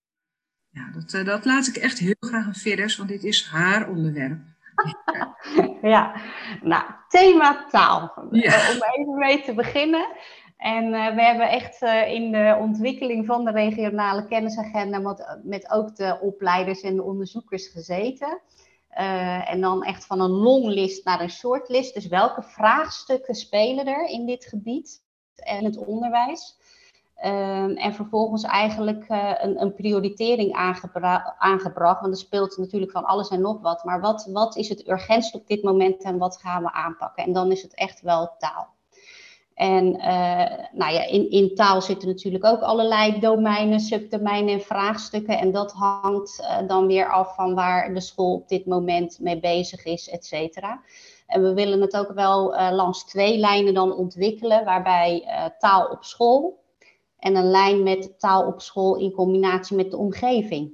Ja, 0.73 0.91
dat, 0.93 1.13
uh, 1.13 1.25
dat 1.25 1.45
laat 1.45 1.67
ik 1.67 1.75
echt 1.75 1.99
heel 1.99 2.15
graag 2.19 2.45
aan 2.45 2.55
Veres, 2.55 2.97
want 2.97 3.09
dit 3.09 3.23
is 3.23 3.47
haar 3.51 3.89
onderwerp. 3.89 4.39
ja, 5.93 6.15
nou, 6.61 6.83
thema 7.07 7.65
taal. 7.69 8.13
Ja. 8.31 8.71
Om 8.71 8.81
even 8.93 9.17
mee 9.17 9.41
te 9.41 9.53
beginnen. 9.53 10.07
En 10.57 10.85
uh, 10.85 11.15
we 11.15 11.21
hebben 11.21 11.49
echt 11.49 11.81
uh, 11.81 12.11
in 12.11 12.31
de 12.31 12.57
ontwikkeling 12.59 13.25
van 13.25 13.45
de 13.45 13.51
regionale 13.51 14.27
kennisagenda 14.27 14.99
met, 14.99 15.39
met 15.43 15.71
ook 15.71 15.95
de 15.95 16.19
opleiders 16.21 16.81
en 16.81 16.95
de 16.95 17.03
onderzoekers 17.03 17.67
gezeten. 17.67 18.41
Uh, 18.97 19.51
en 19.51 19.61
dan 19.61 19.83
echt 19.83 20.05
van 20.05 20.21
een 20.21 20.29
longlist 20.29 21.05
naar 21.05 21.21
een 21.21 21.29
shortlist. 21.29 21.93
Dus 21.93 22.07
welke 22.07 22.43
vraagstukken 22.43 23.35
spelen 23.35 23.85
er 23.85 24.05
in 24.05 24.25
dit 24.25 24.45
gebied 24.45 25.01
en 25.35 25.65
het 25.65 25.77
onderwijs? 25.77 26.57
Um, 27.25 27.77
en 27.77 27.93
vervolgens 27.93 28.43
eigenlijk 28.43 29.09
uh, 29.09 29.31
een, 29.37 29.61
een, 29.61 29.73
prioritering 29.73 30.53
aangebra 30.53 31.35
aangebracht. 31.37 32.01
Want 32.01 32.13
er 32.13 32.19
speelt 32.19 32.57
natuurlijk 32.57 32.91
van 32.91 33.05
alles 33.05 33.29
en 33.29 33.41
nog 33.41 33.61
wat. 33.61 33.83
Maar 33.83 34.01
wat, 34.01 34.29
wat 34.31 34.55
is 34.55 34.69
het 34.69 34.87
urgentst 34.87 35.35
op 35.35 35.47
dit 35.47 35.63
moment 35.63 36.03
en 36.03 36.17
wat 36.17 36.37
gaan 36.37 36.63
we 36.63 36.71
aanpakken? 36.71 37.23
En 37.23 37.33
dan 37.33 37.51
is 37.51 37.61
het 37.61 37.75
echt 37.75 38.01
wel 38.01 38.35
taal. 38.37 38.67
En 39.53 39.85
uh, 39.85 40.65
nou 40.71 40.93
ja, 40.93 41.05
in, 41.05 41.29
in 41.29 41.55
taal 41.55 41.81
zitten 41.81 42.07
natuurlijk 42.07 42.45
ook 42.45 42.61
allerlei 42.61 43.19
domeinen, 43.19 43.79
subdomeinen 43.79 44.53
en 44.53 44.61
vraagstukken. 44.61 45.37
En 45.37 45.51
dat 45.51 45.71
hangt 45.71 46.39
uh, 46.39 46.67
dan 46.67 46.87
weer 46.87 47.11
af 47.11 47.35
van 47.35 47.55
waar 47.55 47.93
de 47.93 48.01
school 48.01 48.33
op 48.33 48.47
dit 48.47 48.65
moment 48.65 49.19
mee 49.19 49.39
bezig 49.39 49.83
is, 49.85 50.09
et 50.09 50.25
cetera. 50.25 50.81
En 51.27 51.41
we 51.41 51.53
willen 51.53 51.81
het 51.81 51.97
ook 51.97 52.13
wel 52.13 52.71
langs 52.71 53.05
twee 53.05 53.37
lijnen 53.37 53.73
dan 53.73 53.95
ontwikkelen, 53.95 54.65
waarbij 54.65 55.27
taal 55.57 55.87
op 55.87 56.03
school 56.03 56.61
en 57.23 57.35
een 57.35 57.51
lijn 57.51 57.83
met 57.83 58.19
taal 58.19 58.47
op 58.47 58.61
school 58.61 58.97
in 58.97 59.11
combinatie 59.11 59.75
met 59.75 59.91
de 59.91 59.97
omgeving. 59.97 60.71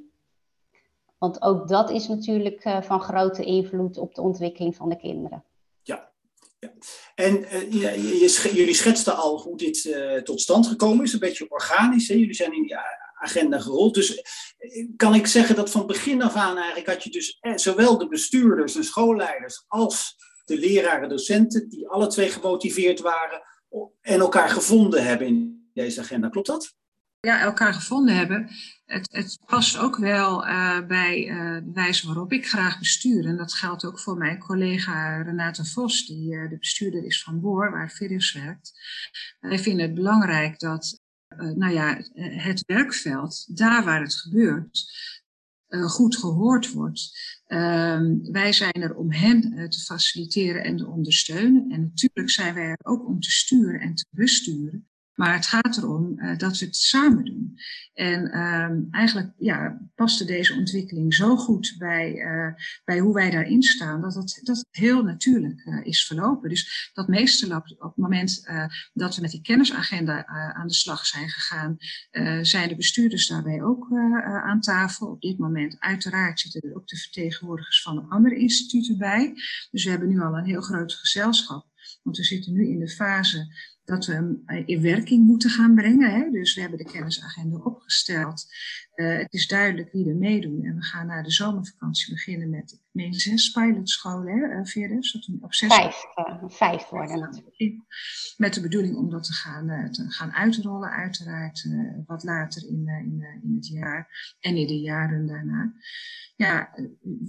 Want 1.17 1.41
ook 1.41 1.67
dat 1.67 1.89
is 1.89 2.07
natuurlijk 2.07 2.65
uh, 2.65 2.81
van 2.81 3.01
grote 3.01 3.43
invloed 3.43 3.97
op 3.97 4.15
de 4.15 4.21
ontwikkeling 4.21 4.75
van 4.75 4.89
de 4.89 4.97
kinderen. 4.97 5.43
Ja, 5.81 6.11
ja. 6.59 6.71
en 7.15 7.33
je, 7.69 8.49
jullie 8.53 8.73
schetsten 8.73 9.15
al 9.15 9.41
hoe 9.41 9.57
dit 9.57 9.85
uh, 9.85 10.21
tot 10.21 10.41
stand 10.41 10.67
gekomen 10.67 11.03
is, 11.03 11.13
een 11.13 11.19
beetje 11.19 11.49
organisch. 11.49 12.07
Hè? 12.07 12.13
Jullie 12.13 12.33
zijn 12.33 12.53
in 12.53 12.61
die 12.61 12.77
agenda 13.19 13.59
gerold. 13.59 13.93
Dus 13.93 14.23
kan 14.95 15.15
ik 15.15 15.27
zeggen 15.27 15.55
dat 15.55 15.71
van 15.71 15.87
begin 15.87 16.21
af 16.21 16.35
aan 16.35 16.57
eigenlijk 16.57 16.87
had 16.87 17.03
je 17.03 17.09
dus 17.09 17.39
zowel 17.55 17.97
de 17.97 18.07
bestuurders 18.07 18.75
en 18.75 18.83
schoolleiders 18.83 19.65
als 19.67 20.15
de 20.45 20.57
leraren, 20.57 21.09
docenten, 21.09 21.69
die 21.69 21.87
alle 21.87 22.07
twee 22.07 22.29
gemotiveerd 22.29 22.99
waren 22.99 23.41
en 24.01 24.19
elkaar 24.19 24.49
gevonden 24.49 25.03
hebben 25.03 25.27
in 25.27 25.58
deze 25.73 26.01
agenda. 26.01 26.29
Klopt 26.29 26.47
dat? 26.47 26.77
Ja, 27.21 27.39
elkaar 27.39 27.73
gevonden 27.73 28.15
hebben. 28.15 28.49
Het, 28.85 29.07
het 29.11 29.39
past 29.45 29.77
ook 29.77 29.97
wel 29.97 30.47
uh, 30.47 30.87
bij 30.87 31.27
uh, 31.27 31.55
de 31.55 31.71
wijze 31.73 32.07
waarop 32.07 32.31
ik 32.31 32.47
graag 32.47 32.79
bestuur. 32.79 33.25
En 33.25 33.37
dat 33.37 33.53
geldt 33.53 33.85
ook 33.85 33.99
voor 33.99 34.17
mijn 34.17 34.39
collega 34.39 35.21
Renate 35.21 35.65
Vos, 35.65 36.05
die 36.05 36.33
uh, 36.33 36.49
de 36.49 36.57
bestuurder 36.57 37.05
is 37.05 37.23
van 37.23 37.39
Boor, 37.39 37.71
waar 37.71 37.91
Virus 37.91 38.33
werkt. 38.33 38.71
Wij 39.39 39.59
vinden 39.59 39.85
het 39.85 39.95
belangrijk 39.95 40.59
dat 40.59 40.99
nou 41.37 41.73
ja, 41.73 42.01
het 42.15 42.63
werkveld, 42.65 43.57
daar 43.57 43.83
waar 43.83 44.01
het 44.01 44.15
gebeurt, 44.15 44.85
goed 45.67 46.17
gehoord 46.17 46.71
wordt. 46.71 47.11
Ehm, 47.45 48.31
wij 48.31 48.53
zijn 48.53 48.73
er 48.73 48.95
om 48.95 49.11
hen 49.11 49.69
te 49.69 49.79
faciliteren 49.79 50.63
en 50.63 50.77
te 50.77 50.87
ondersteunen. 50.87 51.69
En 51.69 51.81
natuurlijk 51.81 52.29
zijn 52.29 52.53
wij 52.53 52.69
er 52.69 52.79
ook 52.83 53.07
om 53.07 53.19
te 53.19 53.31
sturen 53.31 53.79
en 53.79 53.95
te 53.95 54.05
besturen. 54.09 54.89
Maar 55.19 55.33
het 55.33 55.45
gaat 55.45 55.77
erom 55.77 56.13
uh, 56.15 56.37
dat 56.37 56.57
we 56.57 56.65
het 56.65 56.75
samen 56.75 57.25
doen. 57.25 57.59
En 57.93 58.39
um, 58.39 58.87
eigenlijk 58.91 59.31
ja, 59.37 59.81
paste 59.95 60.25
deze 60.25 60.53
ontwikkeling 60.53 61.13
zo 61.13 61.35
goed 61.35 61.75
bij, 61.77 62.13
uh, 62.13 62.53
bij 62.85 62.99
hoe 62.99 63.13
wij 63.13 63.29
daarin 63.29 63.63
staan, 63.63 64.01
dat 64.01 64.13
het, 64.13 64.39
dat 64.43 64.65
heel 64.71 65.03
natuurlijk 65.03 65.65
uh, 65.65 65.85
is 65.85 66.05
verlopen. 66.05 66.49
Dus 66.49 66.91
dat 66.93 67.07
meeste 67.07 67.55
op, 67.55 67.75
op 67.77 67.89
het 67.89 67.97
moment 67.97 68.49
dat 68.93 69.15
we 69.15 69.21
met 69.21 69.31
die 69.31 69.41
kennisagenda 69.41 70.25
aan 70.53 70.67
de 70.67 70.73
slag 70.73 71.05
zijn 71.05 71.29
gegaan, 71.29 71.77
zijn 72.41 72.69
de 72.69 72.75
bestuurders 72.75 73.27
daarbij 73.27 73.63
ook 73.63 73.87
aan 74.43 74.61
tafel. 74.61 75.07
Op 75.07 75.21
dit 75.21 75.37
moment 75.37 75.75
uiteraard 75.79 76.39
zitten 76.39 76.61
er 76.61 76.75
ook 76.75 76.87
de 76.87 76.97
vertegenwoordigers 76.97 77.81
van 77.81 77.95
de 77.95 78.05
andere 78.09 78.35
instituten 78.35 78.97
bij. 78.97 79.33
Dus 79.71 79.83
we 79.83 79.89
hebben 79.89 80.09
nu 80.09 80.19
al 80.21 80.37
een 80.37 80.45
heel 80.45 80.61
groot 80.61 80.93
gezelschap. 80.93 81.68
Want 82.09 82.21
we 82.21 82.27
zitten 82.27 82.53
nu 82.53 82.67
in 82.67 82.79
de 82.79 82.89
fase 82.89 83.53
dat 83.83 84.05
we 84.05 84.13
hem 84.13 84.43
eh, 84.45 84.67
in 84.67 84.81
werking 84.81 85.25
moeten 85.25 85.49
gaan 85.49 85.75
brengen. 85.75 86.11
Hè? 86.11 86.29
Dus 86.31 86.55
we 86.55 86.61
hebben 86.61 86.77
de 86.77 86.91
kennisagenda 86.91 87.57
opgesteld. 87.57 88.45
Uh, 88.95 89.17
het 89.17 89.33
is 89.33 89.47
duidelijk 89.47 89.91
wie 89.91 90.09
er 90.09 90.15
meedoen. 90.15 90.63
En 90.63 90.75
we 90.75 90.83
gaan 90.83 91.07
na 91.07 91.21
de 91.21 91.31
zomervakantie 91.31 92.13
beginnen 92.13 92.49
met, 92.49 92.71
ik 92.71 92.79
meen, 92.91 93.13
zes 93.13 93.51
pilotscholen, 93.51 94.27
hè, 94.27 94.59
uh, 94.59 94.65
Veerdes? 94.65 95.11
Dat 95.11 95.29
op 95.41 95.53
zes 95.53 95.75
vijf, 95.75 96.03
uh, 96.15 96.43
vijf 96.47 96.89
worden 96.89 97.19
natuurlijk. 97.19 97.75
Met 98.37 98.53
de 98.53 98.61
bedoeling 98.61 98.95
om 98.95 99.09
dat 99.09 99.23
te 99.23 99.33
gaan, 99.33 99.91
te 99.91 100.11
gaan 100.11 100.31
uitrollen, 100.31 100.89
uiteraard, 100.89 101.67
wat 102.05 102.23
later 102.23 102.67
in, 102.67 102.87
in, 102.87 103.25
in 103.43 103.55
het 103.55 103.67
jaar 103.67 104.35
en 104.39 104.55
in 104.55 104.67
de 104.67 104.79
jaren 104.79 105.27
daarna. 105.27 105.73
Ja, 106.35 106.69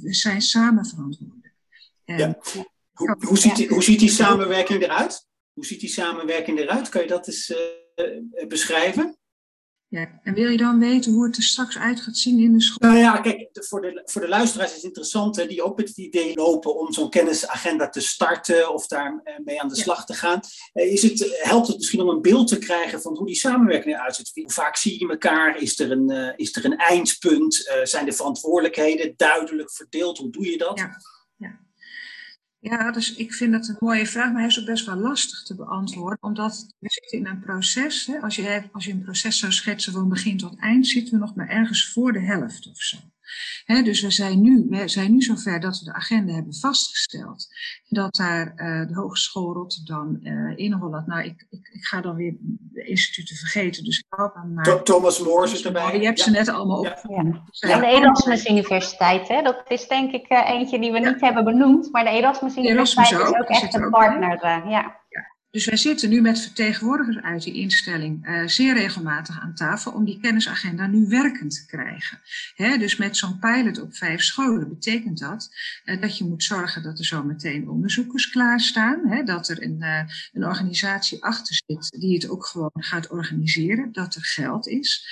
we 0.00 0.14
zijn 0.14 0.40
samen 0.40 0.86
verantwoordelijk. 0.86 1.54
En, 2.04 2.18
ja. 2.18 2.38
Hoe, 3.00 3.16
hoe, 3.26 3.38
ziet 3.38 3.56
die, 3.56 3.68
hoe 3.68 3.82
ziet 3.82 3.98
die 3.98 4.10
samenwerking 4.10 4.82
eruit? 4.82 5.26
Hoe 5.52 5.66
ziet 5.66 5.80
die 5.80 5.88
samenwerking 5.88 6.58
eruit? 6.58 6.88
Kan 6.88 7.02
je 7.02 7.08
dat 7.08 7.26
eens 7.26 7.50
uh, 7.50 8.48
beschrijven? 8.48 9.18
Ja, 9.88 10.20
en 10.22 10.34
wil 10.34 10.48
je 10.48 10.56
dan 10.56 10.78
weten 10.78 11.12
hoe 11.12 11.26
het 11.26 11.36
er 11.36 11.42
straks 11.42 11.78
uit 11.78 12.00
gaat 12.00 12.16
zien 12.16 12.38
in 12.38 12.52
de 12.52 12.62
school? 12.62 12.90
Nou 12.90 13.00
ja, 13.00 13.20
kijk, 13.20 13.48
voor 13.52 13.80
de, 13.80 14.02
voor 14.04 14.20
de 14.20 14.28
luisteraars 14.28 14.70
is 14.70 14.76
het 14.76 14.84
interessant, 14.84 15.36
hè, 15.36 15.46
die 15.46 15.62
ook 15.62 15.76
met 15.76 15.88
het 15.88 15.96
idee 15.96 16.34
lopen 16.34 16.78
om 16.78 16.92
zo'n 16.92 17.10
kennisagenda 17.10 17.88
te 17.88 18.00
starten 18.00 18.74
of 18.74 18.86
daarmee 18.86 19.60
aan 19.60 19.68
de 19.68 19.76
slag 19.76 20.06
te 20.06 20.14
gaan. 20.14 20.40
Eh, 20.72 20.92
is 20.92 21.02
het, 21.02 21.38
helpt 21.42 21.66
het 21.66 21.76
misschien 21.76 22.00
om 22.00 22.08
een 22.08 22.22
beeld 22.22 22.48
te 22.48 22.58
krijgen 22.58 23.00
van 23.00 23.16
hoe 23.16 23.26
die 23.26 23.36
samenwerking 23.36 23.94
eruit 23.94 24.16
ziet? 24.16 24.30
Hoe 24.34 24.52
vaak 24.52 24.76
zie 24.76 24.98
je 24.98 25.08
elkaar? 25.08 25.56
Is 25.56 25.78
er 25.78 25.90
een, 25.90 26.10
uh, 26.10 26.32
is 26.36 26.56
er 26.56 26.64
een 26.64 26.76
eindpunt? 26.76 27.68
Uh, 27.68 27.84
zijn 27.84 28.04
de 28.04 28.12
verantwoordelijkheden 28.12 29.14
duidelijk 29.16 29.72
verdeeld? 29.72 30.18
Hoe 30.18 30.30
doe 30.30 30.50
je 30.50 30.58
dat? 30.58 30.78
Ja. 30.78 30.96
Ja, 32.62 32.90
dus 32.90 33.14
ik 33.14 33.34
vind 33.34 33.52
dat 33.52 33.68
een 33.68 33.76
mooie 33.78 34.06
vraag, 34.06 34.30
maar 34.30 34.40
hij 34.40 34.48
is 34.48 34.60
ook 34.60 34.66
best 34.66 34.86
wel 34.86 34.96
lastig 34.96 35.42
te 35.42 35.54
beantwoorden, 35.54 36.18
omdat 36.20 36.74
we 36.78 36.90
zitten 36.90 37.18
in 37.18 37.26
een 37.26 37.40
proces. 37.40 38.06
Hè, 38.06 38.20
als, 38.20 38.36
je, 38.36 38.62
als 38.72 38.84
je 38.84 38.92
een 38.92 39.02
proces 39.02 39.38
zou 39.38 39.52
schetsen 39.52 39.92
van 39.92 40.08
begin 40.08 40.36
tot 40.36 40.58
eind, 40.58 40.86
zitten 40.86 41.12
we 41.12 41.20
nog 41.20 41.34
maar 41.34 41.48
ergens 41.48 41.92
voor 41.92 42.12
de 42.12 42.20
helft 42.20 42.68
of 42.68 42.76
zo 42.82 42.96
dus 43.84 44.00
we 44.00 44.10
zijn, 44.10 44.40
nu, 44.40 44.66
we 44.68 44.88
zijn 44.88 45.12
nu 45.12 45.22
zover 45.22 45.60
dat 45.60 45.78
we 45.78 45.84
de 45.84 45.92
agenda 45.92 46.32
hebben 46.32 46.54
vastgesteld. 46.54 47.48
Dat 47.88 48.14
daar 48.14 48.52
uh, 48.56 48.88
de 48.88 48.94
Hogeschool 48.94 49.52
Rotterdam 49.52 50.18
uh, 50.22 50.52
in 50.56 50.72
Holland, 50.72 51.06
nou 51.06 51.22
ik, 51.22 51.46
ik, 51.50 51.68
ik, 51.72 51.84
ga 51.84 52.00
dan 52.00 52.14
weer 52.14 52.34
de 52.40 52.84
instituten 52.84 53.36
vergeten, 53.36 53.84
dus 53.84 54.04
help 54.08 54.34
maar. 54.54 54.82
Thomas 54.82 55.20
More 55.20 55.46
zit 55.46 55.64
erbij. 55.64 55.98
Je 55.98 56.04
hebt 56.04 56.20
ze 56.20 56.30
net 56.30 56.48
allemaal 56.48 56.78
op. 56.78 57.02
Ja. 57.08 57.42
ja. 57.50 57.78
de 57.78 57.86
Erasmus 57.86 58.46
Universiteit, 58.46 59.28
hè? 59.28 59.42
dat 59.42 59.62
is 59.68 59.88
denk 59.88 60.12
ik 60.12 60.30
uh, 60.30 60.50
eentje 60.50 60.78
die 60.78 60.92
we 60.92 60.98
niet 60.98 61.20
hebben 61.20 61.44
benoemd, 61.44 61.92
maar 61.92 62.04
de 62.04 62.10
Erasmus 62.10 62.56
Universiteit 62.56 63.10
Erasmus 63.10 63.28
ook, 63.28 63.34
is 63.34 63.40
ook 63.40 63.62
echt 63.62 63.74
een 63.74 63.90
partner. 63.90 64.68
ja. 64.68 64.99
Dus 65.50 65.64
wij 65.64 65.76
zitten 65.76 66.08
nu 66.10 66.20
met 66.20 66.40
vertegenwoordigers 66.40 67.16
uit 67.16 67.42
die 67.42 67.54
instelling 67.54 68.28
uh, 68.28 68.46
zeer 68.46 68.74
regelmatig 68.74 69.40
aan 69.40 69.54
tafel 69.54 69.92
om 69.92 70.04
die 70.04 70.20
kennisagenda 70.20 70.86
nu 70.86 71.06
werkend 71.08 71.54
te 71.54 71.66
krijgen. 71.66 72.20
Dus 72.78 72.96
met 72.96 73.16
zo'n 73.16 73.38
pilot 73.38 73.80
op 73.80 73.96
vijf 73.96 74.22
scholen 74.22 74.68
betekent 74.68 75.18
dat 75.18 75.50
uh, 75.84 76.00
dat 76.00 76.18
je 76.18 76.24
moet 76.24 76.42
zorgen 76.42 76.82
dat 76.82 76.98
er 76.98 77.04
zo 77.04 77.22
meteen 77.22 77.68
onderzoekers 77.68 78.30
klaarstaan, 78.30 79.08
he, 79.08 79.22
dat 79.22 79.48
er 79.48 79.62
een, 79.62 79.76
uh, 79.80 80.02
een 80.32 80.44
organisatie 80.44 81.24
achter 81.24 81.60
zit 81.66 82.00
die 82.00 82.14
het 82.14 82.28
ook 82.28 82.46
gewoon 82.46 82.70
gaat 82.74 83.08
organiseren, 83.08 83.92
dat 83.92 84.14
er 84.14 84.24
geld 84.24 84.66
is. 84.66 85.08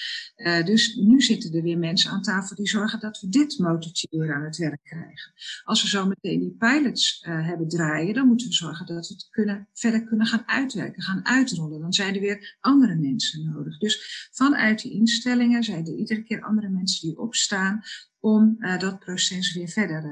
Dus 0.65 0.95
nu 0.95 1.21
zitten 1.21 1.53
er 1.55 1.63
weer 1.63 1.79
mensen 1.79 2.11
aan 2.11 2.23
tafel 2.23 2.57
die 2.57 2.69
zorgen 2.69 3.01
dat 3.01 3.21
we 3.21 3.29
dit 3.29 3.59
motortje 3.59 4.07
weer 4.11 4.35
aan 4.35 4.45
het 4.45 4.57
werk 4.57 4.85
krijgen. 4.85 5.33
Als 5.65 5.83
we 5.83 5.89
zo 5.89 6.07
meteen 6.07 6.41
die 6.41 6.57
pilots 6.59 7.21
hebben 7.25 7.69
draaien, 7.69 8.15
dan 8.15 8.27
moeten 8.27 8.47
we 8.47 8.55
zorgen 8.55 8.87
dat 8.87 9.09
we 9.09 9.15
het 9.15 9.29
kunnen, 9.31 9.69
verder 9.75 10.05
kunnen 10.05 10.27
gaan 10.29 10.43
uitwerken, 10.47 11.03
gaan 11.03 11.27
uitrollen. 11.27 11.81
Dan 11.81 11.93
zijn 11.93 12.15
er 12.15 12.21
weer 12.21 12.57
andere 12.61 12.95
mensen 12.95 13.53
nodig. 13.53 13.79
Dus 13.79 14.29
vanuit 14.33 14.83
die 14.83 14.93
instellingen 14.93 15.63
zijn 15.63 15.87
er 15.87 15.95
iedere 15.95 16.23
keer 16.23 16.43
andere 16.43 16.69
mensen 16.69 17.09
die 17.09 17.19
opstaan 17.19 17.83
om 18.21 18.57
uh, 18.59 18.79
dat 18.79 18.99
proces 18.99 19.55
weer 19.55 19.69
verder 19.69 20.03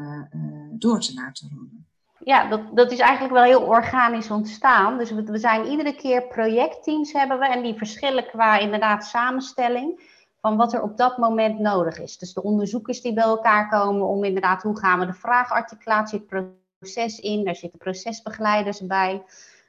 door 0.79 1.01
te 1.01 1.15
laten 1.15 1.49
rollen. 1.49 1.87
Ja, 2.27 2.49
dat, 2.49 2.77
dat 2.77 2.93
is 2.93 2.99
eigenlijk 2.99 3.35
wel 3.35 3.43
heel 3.43 3.63
organisch 3.63 4.31
ontstaan. 4.31 4.99
Dus 4.99 5.11
we, 5.11 5.23
we 5.23 5.39
zijn 5.39 5.67
iedere 5.67 5.95
keer 5.95 6.27
projectteams 6.27 7.13
hebben 7.13 7.39
we 7.39 7.47
en 7.47 7.63
die 7.63 7.75
verschillen 7.75 8.27
qua 8.27 8.59
inderdaad 8.59 9.05
samenstelling 9.05 10.15
van 10.41 10.57
wat 10.57 10.73
er 10.73 10.83
op 10.83 10.97
dat 10.97 11.19
moment 11.19 11.59
nodig 11.59 11.99
is. 11.99 12.19
Dus 12.19 12.33
de 12.33 12.43
onderzoekers 12.43 13.01
die 13.01 13.13
bij 13.13 13.25
elkaar 13.25 13.69
komen 13.69 14.07
om 14.07 14.25
inderdaad 14.25 14.63
hoe 14.63 14.79
gaan 14.79 14.99
we 14.99 15.07
de 15.07 15.13
vraagarticulatie, 15.13 16.19
het 16.19 16.47
proces 16.79 17.19
in, 17.19 17.45
daar 17.45 17.57
zitten 17.57 17.79
procesbegeleiders 17.79 18.87
bij. 18.87 19.23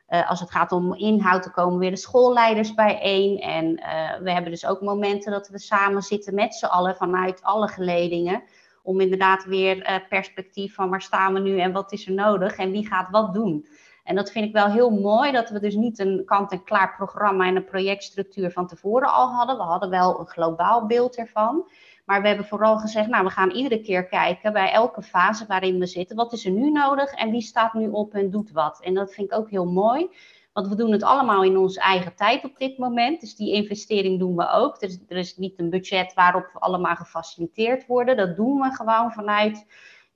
Uh, 0.10 0.30
als 0.30 0.39
het 0.39 0.52
gaat 0.52 0.72
om 0.72 0.93
inhoud, 0.93 1.43
dan 1.43 1.52
komen 1.52 1.80
weer 1.80 1.89
de 1.89 1.98
schoolleiders 1.98 2.74
bijeen. 2.74 3.39
En 3.39 3.65
uh, 3.65 4.17
we 4.22 4.32
hebben 4.32 4.52
dus 4.52 4.65
ook 4.65 4.82
momenten 4.82 5.32
dat 5.32 5.48
we 5.48 5.60
samen 5.60 6.02
zitten 6.02 6.36
met 6.36 6.56
z'n 6.56 6.65
allen 6.65 6.96
vanuit 6.96 7.43
alle 7.43 7.67
geledingen. 7.67 8.43
Om 8.84 9.02
inderdaad 9.02 9.46
weer 9.46 9.89
uh, 9.89 9.96
perspectief 10.10 10.74
van 10.74 10.89
waar 10.89 11.02
staan 11.02 11.34
we 11.34 11.39
nu 11.39 11.60
en 11.60 11.72
wat 11.72 11.91
is 11.91 12.08
er 12.08 12.13
nodig 12.13 12.58
en 12.58 12.72
wie 12.72 12.88
gaat 12.88 13.10
wat 13.10 13.34
doen. 13.34 13.67
En 14.04 14.15
dat 14.15 14.32
vind 14.32 14.46
ik 14.46 14.54
wel 14.54 14.67
heel 14.67 14.89
mooi, 14.89 15.32
dat 15.32 15.50
we 15.50 15.60
dus 15.60 15.76
niet 15.76 16.00
een 16.00 16.22
kant-en-klaar 16.26 16.96
programma 16.96 17.46
en 17.46 17.56
een 17.56 17.65
projectstructuur 17.65 18.52
van 18.52 18.67
tevoren 18.67 19.13
al 19.13 19.28
hadden. 19.28 19.58
We 19.58 19.63
hadden 19.63 19.89
wel 19.89 20.20
een 20.20 20.28
globaal 20.28 20.86
beeld 20.86 21.15
ervan. 21.15 21.70
Maar 22.08 22.22
we 22.22 22.28
hebben 22.28 22.46
vooral 22.46 22.78
gezegd, 22.78 23.08
nou, 23.08 23.24
we 23.24 23.30
gaan 23.30 23.50
iedere 23.52 23.82
keer 23.82 24.08
kijken 24.08 24.54
bij 24.54 24.72
elke 24.72 25.02
fase 25.02 25.46
waarin 25.48 25.80
we 25.80 25.86
zitten. 25.86 26.15
Wat 26.15 26.34
is 26.34 26.46
er 26.46 26.52
nu 26.52 26.72
nodig 26.72 27.13
en 27.13 27.32
wie 27.32 27.41
staat 27.41 27.74
nu 27.74 27.89
op 27.89 28.13
en 28.13 28.30
doet 28.30 28.52
wat? 28.52 28.82
En 28.82 28.93
dat 28.93 29.13
vind 29.13 29.32
ik 29.32 29.38
ook 29.38 29.50
heel 29.50 29.65
mooi. 29.65 30.10
Want 30.54 30.67
we 30.67 30.76
doen 30.76 30.91
het 30.91 31.04
allemaal 31.04 31.43
in 31.43 31.58
onze 31.58 31.80
eigen 31.80 32.15
tijd 32.15 32.43
op 32.43 32.58
dit 32.58 32.78
moment. 32.78 33.22
Dus 33.22 33.36
die 33.36 33.54
investering 33.54 34.20
doen 34.20 34.36
we 34.36 34.50
ook. 34.50 34.80
Dus 34.80 35.00
er 35.08 35.17
is 35.17 35.38
niet 35.38 35.60
een 35.60 35.70
budget 35.70 36.13
waarop 36.13 36.50
we 36.54 36.60
allemaal 36.60 36.96
gefaciliteerd 36.96 37.86
worden. 37.86 38.17
Dat 38.17 38.36
doen 38.36 38.60
we 38.60 38.72
gewoon 38.72 39.12
vanuit 39.12 39.65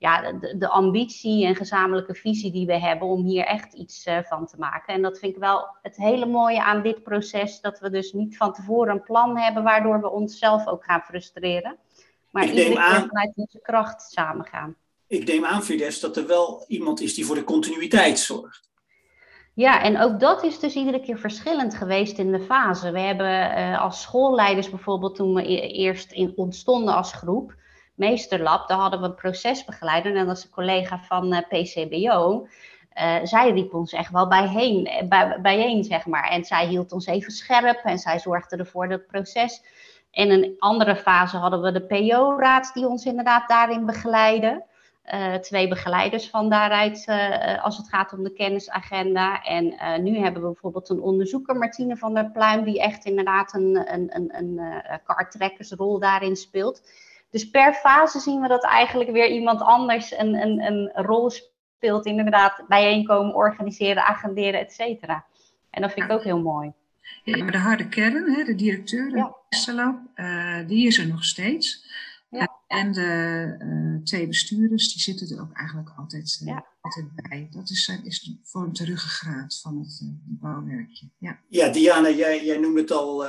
ja, 0.02 0.32
de, 0.32 0.56
de, 0.58 0.68
ambitie 0.68 1.46
en 1.46 1.56
gezamenlijke 1.56 2.14
visie 2.14 2.52
die 2.52 2.66
we 2.66 2.78
hebben 2.78 3.08
om 3.08 3.24
hier 3.24 3.44
echt 3.44 3.74
iets 3.74 4.06
uh, 4.06 4.18
van 4.22 4.46
te 4.46 4.56
maken. 4.58 4.94
En 4.94 5.02
dat 5.02 5.18
vind 5.18 5.34
ik 5.34 5.40
wel 5.40 5.76
het 5.82 5.96
hele 5.96 6.26
mooie 6.26 6.62
aan 6.62 6.82
dit 6.82 7.02
proces, 7.02 7.60
dat 7.60 7.78
we 7.78 7.90
dus 7.90 8.12
niet 8.12 8.36
van 8.36 8.52
tevoren 8.52 8.92
een 8.92 9.02
plan 9.02 9.38
hebben 9.38 9.62
waardoor 9.62 10.00
we 10.00 10.10
onszelf 10.10 10.66
ook 10.66 10.84
gaan 10.84 11.00
frustreren. 11.00 11.76
Maar 12.30 12.44
iedere 12.44 12.68
keer 12.68 12.78
aan, 12.78 13.08
vanuit 13.08 13.32
onze 13.34 13.60
kracht 13.60 14.02
samen 14.02 14.46
gaan. 14.46 14.76
Ik 15.06 15.26
neem 15.26 15.44
aan, 15.44 15.62
Fides, 15.62 16.00
dat 16.00 16.16
er 16.16 16.26
wel 16.26 16.64
iemand 16.68 17.00
is 17.00 17.14
die 17.14 17.26
voor 17.26 17.34
de 17.34 17.44
continuïteit 17.44 18.18
zorgt. 18.18 18.70
Ja, 19.54 19.82
en 19.82 20.00
ook 20.00 20.20
dat 20.20 20.42
is 20.42 20.58
dus 20.58 20.74
iedere 20.74 21.00
keer 21.00 21.18
verschillend 21.18 21.74
geweest 21.74 22.18
in 22.18 22.32
de 22.32 22.40
fase. 22.40 22.90
We 22.90 23.00
hebben 23.00 23.58
uh, 23.58 23.80
als 23.80 24.02
schoolleiders 24.02 24.70
bijvoorbeeld, 24.70 25.14
toen 25.14 25.34
we 25.34 25.50
e-, 25.50 25.66
eerst 25.66 26.12
in, 26.12 26.32
ontstonden 26.36 26.94
als 26.94 27.12
groep, 27.12 27.54
Meesterlab, 27.94 28.68
daar 28.68 28.78
hadden 28.78 29.00
we 29.00 29.06
een 29.06 29.14
procesbegeleider. 29.14 30.16
En 30.16 30.26
dat 30.26 30.36
is 30.36 30.44
een 30.44 30.50
collega 30.50 30.98
van 30.98 31.32
eh, 31.32 31.48
PCBO. 31.48 32.46
Uh, 32.98 33.16
eh, 33.16 33.24
zij 33.24 33.50
riep 33.50 33.74
ons 33.74 33.92
echt 33.92 34.10
wel 34.10 34.28
bijheen, 34.28 34.86
eh, 34.86 35.08
bij, 35.08 35.40
bijeen, 35.40 35.84
zeg 35.84 36.06
maar. 36.06 36.28
En 36.28 36.44
zij 36.44 36.66
hield 36.66 36.92
ons 36.92 37.06
even 37.06 37.32
scherp 37.32 37.80
en 37.84 37.98
zij 37.98 38.18
zorgde 38.18 38.56
ervoor 38.56 38.88
dat 38.88 38.98
het 38.98 39.08
proces. 39.08 39.62
In 40.10 40.30
een 40.30 40.56
andere 40.58 40.96
fase 40.96 41.36
hadden 41.36 41.62
we 41.62 41.72
de 41.72 41.82
PO-raad 41.82 42.70
die 42.74 42.86
ons 42.86 43.04
inderdaad 43.04 43.48
daarin 43.48 43.86
begeleidde. 43.86 44.64
Uh, 45.14 45.34
twee 45.34 45.68
begeleiders 45.68 46.30
van 46.30 46.50
daaruit 46.50 47.06
als 47.62 47.76
het 47.76 47.88
gaat 47.88 48.12
om 48.12 48.22
de 48.22 48.32
kennisagenda. 48.32 49.42
En 49.42 49.64
nu 50.02 50.18
hebben 50.18 50.42
we 50.42 50.48
bijvoorbeeld 50.48 50.88
een 50.88 51.00
onderzoeker, 51.00 51.56
Martine 51.56 51.96
van 51.96 52.14
der 52.14 52.30
Pluim, 52.30 52.64
die 52.64 52.80
echt 52.80 53.04
inderdaad 53.04 53.54
een, 53.54 53.92
een, 53.94 54.16
een, 54.16 54.36
een 54.36 56.00
daarin 56.00 56.36
speelt. 56.36 56.82
Dus 57.32 57.50
per 57.50 57.74
fase 57.74 58.20
zien 58.20 58.40
we 58.40 58.48
dat 58.48 58.64
eigenlijk 58.64 59.10
weer 59.10 59.28
iemand 59.28 59.60
anders 59.60 60.18
een, 60.18 60.34
een, 60.34 60.60
een 60.60 60.90
rol 60.94 61.30
speelt. 61.30 62.06
Inderdaad, 62.06 62.64
bijeenkomen, 62.68 63.34
organiseren, 63.34 64.04
agenderen, 64.04 64.60
et 64.60 64.72
cetera. 64.72 65.24
En 65.70 65.82
dat 65.82 65.92
vind 65.92 66.06
ik 66.06 66.12
ook 66.12 66.24
heel 66.24 66.40
mooi. 66.40 66.72
Ja, 67.24 67.50
de 67.50 67.58
harde 67.58 67.88
kern, 67.88 68.34
hè, 68.34 68.44
de 68.44 68.54
directeur, 68.54 69.16
ja. 69.16 69.34
uh, 70.14 70.68
die 70.68 70.86
is 70.86 70.98
er 70.98 71.06
nog 71.06 71.24
steeds. 71.24 71.86
Ja. 72.38 72.60
En 72.66 72.92
de 72.92 73.56
uh, 73.58 74.02
twee 74.04 74.26
bestuurders, 74.26 74.92
die 74.92 75.02
zitten 75.02 75.36
er 75.36 75.42
ook 75.42 75.52
eigenlijk 75.52 75.92
altijd, 75.96 76.38
uh, 76.42 76.48
ja. 76.48 76.66
altijd 76.80 77.06
bij. 77.14 77.48
Dat 77.50 77.70
is, 77.70 77.98
is 78.04 78.36
vormt 78.42 78.76
de 78.76 78.84
ruggengraat 78.84 79.60
van 79.60 79.78
het 79.78 80.00
uh, 80.02 80.08
bouwwerkje. 80.24 81.10
Ja, 81.18 81.40
ja 81.48 81.68
Diana, 81.68 82.10
jij, 82.10 82.44
jij 82.44 82.58
noemde 82.58 82.80
het 82.80 82.90
al 82.90 83.26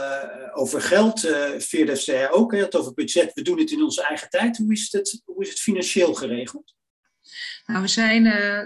over 0.54 0.82
geld. 0.82 1.26
Uh, 1.26 1.50
Veerda 1.58 1.96
zei 1.96 2.28
ook, 2.32 2.52
hè, 2.52 2.58
het 2.58 2.76
over 2.76 2.94
budget. 2.94 3.34
We 3.34 3.42
doen 3.42 3.60
het 3.60 3.72
in 3.72 3.84
onze 3.84 4.04
eigen 4.08 4.30
tijd. 4.30 4.58
Hoe 4.58 4.72
is 4.72 4.92
het, 4.92 5.22
hoe 5.26 5.44
is 5.44 5.50
het 5.50 5.60
financieel 5.60 6.14
geregeld? 6.14 6.76
Nou, 7.66 7.82
we 7.82 7.88
zijn, 7.88 8.24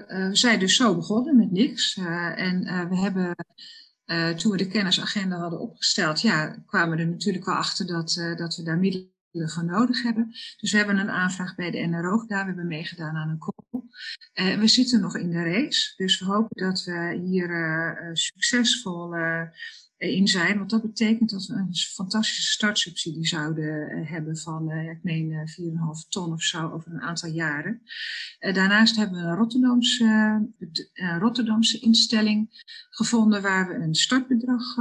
we 0.07 0.35
zijn 0.35 0.59
dus 0.59 0.75
zo 0.75 0.95
begonnen 0.95 1.37
met 1.37 1.51
niks. 1.51 1.97
en 2.35 2.89
we 2.89 2.97
hebben... 2.97 3.35
toen 4.37 4.51
we 4.51 4.57
de 4.57 4.67
kennisagenda 4.67 5.37
hadden 5.37 5.59
opgesteld, 5.59 6.21
ja, 6.21 6.63
kwamen 6.65 6.97
we 6.97 7.03
er 7.03 7.09
natuurlijk 7.09 7.45
wel 7.45 7.55
achter 7.55 7.87
dat, 7.87 8.13
dat 8.37 8.55
we 8.55 8.63
daar 8.63 8.77
middelen 8.77 9.15
we 9.31 9.49
voor 9.49 9.65
nodig 9.65 10.03
hebben. 10.03 10.27
Dus 10.57 10.71
we 10.71 10.77
hebben 10.77 10.97
een 10.97 11.09
aanvraag 11.09 11.55
bij 11.55 11.71
de 11.71 11.77
NRO 11.77 12.17
gedaan. 12.17 12.41
We 12.41 12.47
hebben 12.47 12.67
meegedaan 12.67 13.15
aan 13.15 13.29
een 13.29 13.37
call. 13.37 13.81
Uh, 14.33 14.59
we 14.59 14.67
zitten 14.67 15.01
nog 15.01 15.17
in 15.17 15.29
de 15.29 15.43
race. 15.43 15.93
Dus 15.95 16.19
we 16.19 16.25
hopen 16.25 16.63
dat 16.63 16.83
we 16.83 17.21
hier 17.25 17.49
uh, 17.49 18.09
succesvol 18.13 19.15
uh, 19.15 19.41
in 19.97 20.27
zijn. 20.27 20.57
Want 20.57 20.69
dat 20.69 20.81
betekent 20.81 21.29
dat 21.29 21.45
we 21.45 21.53
een 21.53 21.75
fantastische 21.75 22.51
startsubsidie 22.51 23.27
zouden 23.27 23.91
uh, 23.91 24.09
hebben 24.09 24.37
van, 24.37 24.71
uh, 24.71 24.89
ik 24.89 25.03
meen, 25.03 25.29
uh, 25.29 25.39
4,5 25.39 26.07
ton 26.09 26.33
of 26.33 26.41
zo 26.41 26.71
over 26.71 26.91
een 26.91 27.01
aantal 27.01 27.29
jaren. 27.29 27.81
daarnaast 28.39 28.95
hebben 28.95 29.21
we 29.21 29.27
een 29.27 29.35
Rotterdamse, 29.35 30.49
Rotterdamse 31.19 31.79
instelling 31.79 32.65
gevonden 32.89 33.41
waar 33.41 33.67
we 33.67 33.73
een 33.73 33.95
startbedrag 33.95 34.75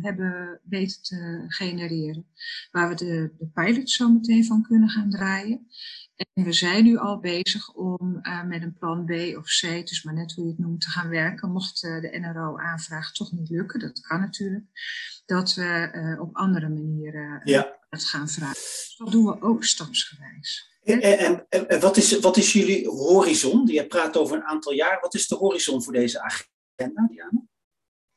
hebben 0.00 0.60
weten 0.64 1.02
te 1.02 1.44
genereren. 1.46 2.26
Waar 2.70 2.88
we 2.88 2.94
de, 2.94 3.32
de 3.38 3.46
pilot 3.46 3.90
zo 3.90 4.12
meteen 4.12 4.44
van 4.44 4.62
kunnen 4.62 4.88
gaan 4.88 5.10
draaien. 5.10 5.66
En 6.32 6.44
we 6.44 6.52
zijn 6.52 6.84
nu 6.84 6.96
al 6.96 7.18
bezig 7.20 7.72
om 7.72 8.18
uh, 8.22 8.44
met 8.44 8.62
een 8.62 8.76
plan 8.78 9.04
B 9.04 9.10
of 9.10 9.44
C, 9.44 9.86
dus 9.86 10.02
maar 10.02 10.14
net 10.14 10.32
hoe 10.32 10.44
je 10.44 10.50
het 10.50 10.58
noemt, 10.58 10.80
te 10.80 10.90
gaan 10.90 11.08
werken. 11.08 11.52
Mocht 11.52 11.82
uh, 11.82 12.00
de 12.00 12.18
NRO-aanvraag 12.18 13.12
toch 13.12 13.32
niet 13.32 13.48
lukken, 13.50 13.80
dat 13.80 14.00
kan 14.00 14.20
natuurlijk, 14.20 14.64
dat 15.26 15.54
we 15.54 15.90
uh, 15.94 16.20
op 16.20 16.36
andere 16.36 16.68
manieren 16.68 17.40
ja. 17.44 17.78
het 17.88 18.04
gaan 18.04 18.28
vragen. 18.28 18.54
Dus 18.54 18.94
dat 18.98 19.10
doen 19.10 19.24
we 19.24 19.42
ook 19.42 19.64
stapsgewijs. 19.64 20.68
En, 20.82 21.00
en, 21.00 21.46
en, 21.48 21.80
wat, 21.80 21.96
is, 21.96 22.18
wat 22.18 22.36
is 22.36 22.52
jullie 22.52 22.88
horizon? 22.88 23.66
Je 23.66 23.86
praat 23.86 24.16
over 24.16 24.36
een 24.36 24.44
aantal 24.44 24.72
jaar. 24.72 25.00
Wat 25.00 25.14
is 25.14 25.28
de 25.28 25.36
horizon 25.36 25.82
voor 25.82 25.92
deze 25.92 26.22
agenda, 26.22 27.06
Diana? 27.10 27.48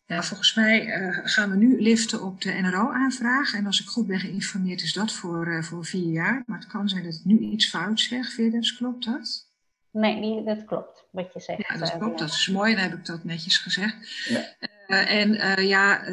Ja, 0.05 0.23
volgens 0.23 0.53
mij 0.53 1.01
uh, 1.01 1.19
gaan 1.23 1.49
we 1.49 1.55
nu 1.55 1.81
liften 1.81 2.23
op 2.23 2.41
de 2.41 2.51
NRO-aanvraag. 2.51 3.53
En 3.53 3.65
als 3.65 3.81
ik 3.81 3.87
goed 3.87 4.07
ben 4.07 4.19
geïnformeerd, 4.19 4.81
is 4.81 4.93
dat 4.93 5.11
voor, 5.11 5.47
uh, 5.47 5.63
voor 5.63 5.85
vier 5.85 6.11
jaar. 6.11 6.43
Maar 6.45 6.59
het 6.59 6.67
kan 6.67 6.89
zijn 6.89 7.03
dat 7.03 7.13
ik 7.13 7.25
nu 7.25 7.39
iets 7.39 7.69
fout 7.69 7.99
zeg. 7.99 8.33
Verder, 8.33 8.75
klopt 8.77 9.05
dat? 9.05 9.47
Nee, 9.91 10.15
niet, 10.15 10.45
dat 10.45 10.65
klopt 10.65 11.05
wat 11.11 11.33
je 11.33 11.39
zegt. 11.39 11.67
Ja, 11.67 11.77
dat 11.77 11.97
klopt. 11.97 12.19
Ja. 12.19 12.25
Dat 12.25 12.35
is 12.35 12.47
mooi. 12.47 12.73
Dan 12.73 12.83
heb 12.83 12.93
ik 12.93 13.05
dat 13.05 13.23
netjes 13.23 13.57
gezegd. 13.57 14.25
Ja. 14.27 14.55
Uh, 14.87 15.11
en 15.11 15.65
ja, 15.67 16.09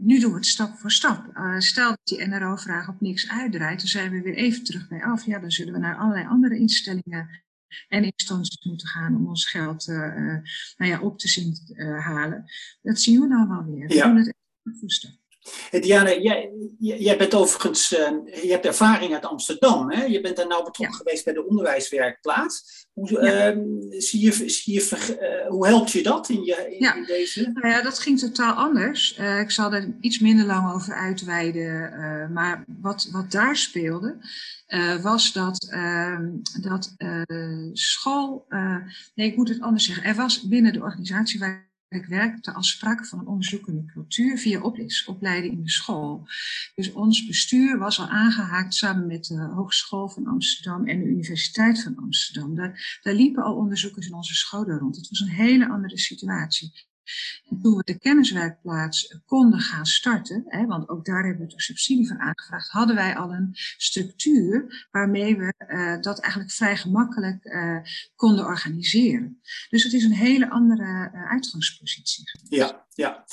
nu 0.00 0.20
doen 0.20 0.30
we 0.30 0.36
het 0.36 0.46
stap 0.46 0.78
voor 0.78 0.90
stap. 0.90 1.24
stel 1.58 1.88
dat 1.88 2.00
die 2.02 2.26
NRO-vraag 2.26 2.88
op 2.88 3.00
niks 3.00 3.30
uitdraait, 3.30 3.78
dan 3.78 3.88
zijn 3.88 4.10
we 4.10 4.22
weer 4.22 4.34
even 4.34 4.64
terug 4.64 4.88
bij 4.88 5.04
af. 5.04 5.26
Ja, 5.26 5.38
dan 5.38 5.50
zullen 5.50 5.72
we 5.72 5.78
naar 5.78 5.96
allerlei 5.96 6.26
andere 6.26 6.58
instellingen 6.58 7.28
en 7.88 8.04
instanties 8.04 8.64
moeten 8.64 8.88
gaan 8.88 9.16
om 9.16 9.26
ons 9.26 9.50
geld 9.50 9.88
uh, 9.88 9.96
nou 10.76 10.90
ja, 10.90 11.00
op 11.00 11.18
te 11.18 11.28
zien 11.28 11.58
uh, 11.66 12.04
halen. 12.06 12.44
Dat 12.82 13.00
zien 13.00 13.20
we 13.20 13.26
nou 13.26 13.48
wel 13.48 13.64
weer. 13.64 13.86
We 13.86 13.94
ja. 13.94 14.06
doen 14.06 14.16
het 14.16 14.34
even 14.62 14.78
voor. 14.78 15.17
Diana, 15.70 16.18
jij, 16.18 16.50
jij 16.78 17.18
bent 17.18 17.34
overigens, 17.34 17.92
uh, 17.92 17.98
je 18.42 18.50
hebt 18.50 18.66
ervaring 18.66 19.14
uit 19.14 19.26
Amsterdam. 19.26 19.90
Hè? 19.90 20.04
Je 20.04 20.20
bent 20.20 20.36
daar 20.36 20.46
nou 20.46 20.64
betrokken 20.64 20.96
ja. 20.96 21.02
geweest 21.04 21.24
bij 21.24 21.32
de 21.32 21.46
onderwijswerkplaats. 21.46 22.86
Hoe, 22.92 23.22
ja. 23.22 23.54
zie 24.00 24.20
je, 24.20 24.50
zie 24.50 24.74
je, 24.74 25.46
hoe 25.48 25.66
helpt 25.66 25.90
je 25.90 26.02
dat 26.02 26.28
in, 26.28 26.44
je, 26.44 26.66
in, 26.70 26.84
ja. 26.84 26.94
in 26.94 27.04
deze? 27.04 27.50
Nou 27.54 27.68
ja, 27.68 27.82
dat 27.82 27.98
ging 27.98 28.18
totaal 28.18 28.54
anders. 28.54 29.16
ik 29.40 29.50
zal 29.50 29.72
er 29.72 29.94
iets 30.00 30.18
minder 30.18 30.46
lang 30.46 30.74
over 30.74 30.94
uitweiden. 30.94 31.92
maar 32.32 32.64
wat, 32.80 33.08
wat 33.12 33.30
daar 33.30 33.56
speelde, 33.56 34.16
was 35.02 35.32
dat, 35.32 35.68
uh, 35.70 36.18
dat 36.60 36.94
school. 37.72 38.46
nee, 39.14 39.26
ik 39.26 39.36
moet 39.36 39.48
het 39.48 39.60
anders 39.60 39.84
zeggen. 39.84 40.04
Er 40.04 40.14
was 40.14 40.48
binnen 40.48 40.72
de 40.72 40.82
organisatie 40.82 41.38
waar 41.38 41.67
ik 41.88 42.06
werkte 42.06 42.52
al 42.52 42.62
sprake 42.62 43.04
van 43.04 43.18
een 43.18 43.26
onderzoekende 43.26 43.84
cultuur 43.84 44.38
via 44.38 44.60
opleiding 45.06 45.52
in 45.52 45.62
de 45.62 45.70
school. 45.70 46.28
Dus 46.74 46.92
ons 46.92 47.26
bestuur 47.26 47.78
was 47.78 47.98
al 47.98 48.08
aangehaakt 48.08 48.74
samen 48.74 49.06
met 49.06 49.24
de 49.24 49.40
Hogeschool 49.40 50.08
van 50.08 50.26
Amsterdam 50.26 50.86
en 50.86 50.98
de 50.98 51.06
Universiteit 51.06 51.82
van 51.82 51.96
Amsterdam. 51.96 52.54
Daar, 52.54 52.98
daar 53.02 53.14
liepen 53.14 53.42
al 53.42 53.56
onderzoekers 53.56 54.06
in 54.06 54.14
onze 54.14 54.34
scholen 54.34 54.78
rond. 54.78 54.96
Het 54.96 55.08
was 55.08 55.20
een 55.20 55.28
hele 55.28 55.68
andere 55.68 55.98
situatie. 55.98 56.87
En 57.50 57.60
toen 57.62 57.76
we 57.76 57.82
de 57.84 57.98
kenniswerkplaats 57.98 59.20
konden 59.26 59.60
gaan 59.60 59.86
starten, 59.86 60.44
hè, 60.46 60.66
want 60.66 60.88
ook 60.88 61.04
daar 61.04 61.24
hebben 61.24 61.46
we 61.46 61.54
de 61.54 61.62
subsidie 61.62 62.08
van 62.08 62.18
aangevraagd, 62.18 62.68
hadden 62.68 62.96
wij 62.96 63.16
al 63.16 63.32
een 63.32 63.50
structuur 63.76 64.86
waarmee 64.90 65.36
we 65.36 65.54
uh, 65.68 66.00
dat 66.00 66.20
eigenlijk 66.20 66.52
vrij 66.52 66.76
gemakkelijk 66.76 67.44
uh, 67.44 67.78
konden 68.14 68.44
organiseren. 68.44 69.40
Dus 69.68 69.84
het 69.84 69.92
is 69.92 70.04
een 70.04 70.12
hele 70.12 70.50
andere 70.50 71.10
uh, 71.14 71.30
uitgangspositie. 71.30 72.24
Ja, 72.48 72.86
ja. 72.90 73.24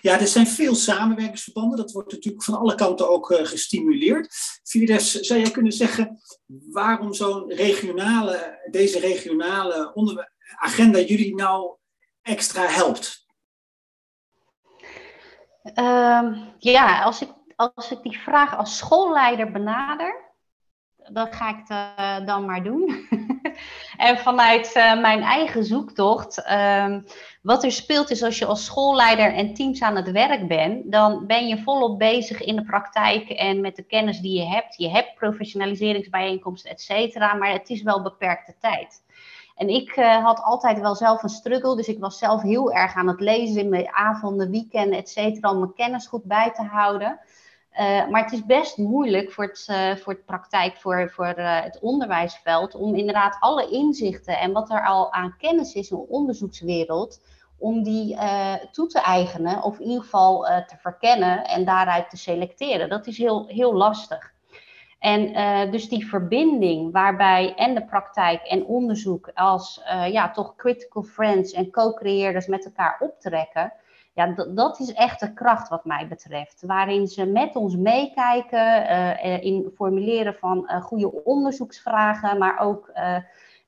ja, 0.00 0.20
er 0.20 0.26
zijn 0.26 0.46
veel 0.46 0.74
samenwerkingsverbanden. 0.74 1.76
Dat 1.76 1.92
wordt 1.92 2.12
natuurlijk 2.12 2.44
van 2.44 2.58
alle 2.58 2.74
kanten 2.74 3.10
ook 3.10 3.26
gestimuleerd. 3.42 4.34
Fides, 4.62 5.12
zou 5.12 5.40
jij 5.40 5.50
kunnen 5.50 5.72
zeggen 5.72 6.20
waarom 6.70 7.14
zo'n 7.14 7.52
regionale, 7.52 8.68
deze 8.70 8.98
regionale 8.98 9.92
agenda 10.56 10.98
jullie 11.00 11.34
nou 11.34 11.76
extra 12.22 12.66
helpt? 12.66 13.23
Uh, 15.64 16.36
ja, 16.58 17.02
als 17.02 17.22
ik, 17.22 17.28
als 17.56 17.90
ik 17.90 18.02
die 18.02 18.18
vraag 18.18 18.56
als 18.56 18.76
schoolleider 18.76 19.50
benader, 19.50 20.24
dan 21.12 21.32
ga 21.32 21.48
ik 21.48 21.56
het 21.64 21.70
uh, 21.70 22.26
dan 22.26 22.44
maar 22.44 22.62
doen. 22.62 23.06
en 23.96 24.18
vanuit 24.18 24.74
uh, 24.76 25.00
mijn 25.00 25.22
eigen 25.22 25.64
zoektocht, 25.64 26.38
uh, 26.38 26.96
wat 27.42 27.64
er 27.64 27.72
speelt 27.72 28.10
is 28.10 28.22
als 28.22 28.38
je 28.38 28.46
als 28.46 28.64
schoolleider 28.64 29.32
en 29.32 29.54
teams 29.54 29.82
aan 29.82 29.96
het 29.96 30.10
werk 30.10 30.48
bent, 30.48 30.92
dan 30.92 31.26
ben 31.26 31.46
je 31.46 31.62
volop 31.62 31.98
bezig 31.98 32.40
in 32.40 32.56
de 32.56 32.64
praktijk 32.64 33.28
en 33.28 33.60
met 33.60 33.76
de 33.76 33.82
kennis 33.82 34.20
die 34.20 34.38
je 34.38 34.46
hebt. 34.46 34.76
Je 34.76 34.90
hebt 34.90 35.14
professionaliseringsbijeenkomsten, 35.14 36.70
et 36.70 36.80
cetera, 36.80 37.34
maar 37.34 37.52
het 37.52 37.70
is 37.70 37.82
wel 37.82 38.02
beperkte 38.02 38.54
tijd. 38.60 39.02
En 39.54 39.68
ik 39.68 39.96
uh, 39.96 40.24
had 40.24 40.42
altijd 40.42 40.80
wel 40.80 40.94
zelf 40.94 41.22
een 41.22 41.28
struggle, 41.28 41.76
dus 41.76 41.88
ik 41.88 42.00
was 42.00 42.18
zelf 42.18 42.42
heel 42.42 42.72
erg 42.72 42.94
aan 42.94 43.08
het 43.08 43.20
lezen 43.20 43.60
in 43.60 43.68
mijn 43.68 43.88
avonden, 43.92 44.50
weekenden, 44.50 44.98
et 44.98 45.08
cetera, 45.08 45.50
om 45.50 45.58
mijn 45.58 45.74
kennis 45.74 46.06
goed 46.06 46.24
bij 46.24 46.50
te 46.50 46.62
houden. 46.62 47.20
Uh, 47.80 48.08
maar 48.08 48.22
het 48.22 48.32
is 48.32 48.44
best 48.44 48.78
moeilijk 48.78 49.32
voor 49.32 49.44
het, 49.44 49.66
uh, 49.70 49.96
voor 49.96 50.12
het 50.12 50.24
praktijk, 50.24 50.76
voor, 50.76 51.10
voor 51.10 51.26
het 51.36 51.78
onderwijsveld, 51.80 52.74
om 52.74 52.94
inderdaad 52.94 53.36
alle 53.40 53.68
inzichten 53.68 54.38
en 54.38 54.52
wat 54.52 54.70
er 54.70 54.86
al 54.86 55.12
aan 55.12 55.36
kennis 55.38 55.72
is 55.72 55.90
in 55.90 55.96
de 55.96 56.08
onderzoekswereld, 56.08 57.20
om 57.58 57.82
die 57.82 58.16
toe 58.70 58.86
te 58.86 59.00
eigenen 59.00 59.62
of 59.62 59.78
in 59.78 59.86
ieder 59.86 60.02
geval 60.02 60.42
te 60.42 60.76
verkennen 60.78 61.44
en 61.44 61.64
daaruit 61.64 62.10
te 62.10 62.16
selecteren. 62.16 62.88
Dat 62.88 63.06
is 63.06 63.18
heel, 63.18 63.46
heel 63.46 63.74
lastig. 63.74 64.33
En 65.04 65.30
uh, 65.30 65.70
dus 65.70 65.88
die 65.88 66.06
verbinding 66.06 66.92
waarbij 66.92 67.54
en 67.54 67.74
de 67.74 67.84
praktijk 67.84 68.42
en 68.42 68.64
onderzoek 68.64 69.30
als 69.34 69.82
uh, 69.86 70.12
ja, 70.12 70.30
toch 70.30 70.56
critical 70.56 71.02
friends 71.02 71.52
en 71.52 71.70
co-creëerders 71.70 72.46
met 72.46 72.64
elkaar 72.64 72.96
optrekken, 73.00 73.72
ja, 74.14 74.26
dat 74.54 74.80
is 74.80 74.92
echt 74.92 75.20
de 75.20 75.32
kracht 75.32 75.68
wat 75.68 75.84
mij 75.84 76.08
betreft. 76.08 76.62
Waarin 76.66 77.06
ze 77.06 77.26
met 77.26 77.56
ons 77.56 77.76
meekijken 77.76 78.82
uh, 78.82 79.44
in 79.44 79.72
formuleren 79.74 80.34
van 80.34 80.70
goede 80.82 81.24
onderzoeksvragen, 81.24 82.38
maar 82.38 82.58
ook 82.58 82.92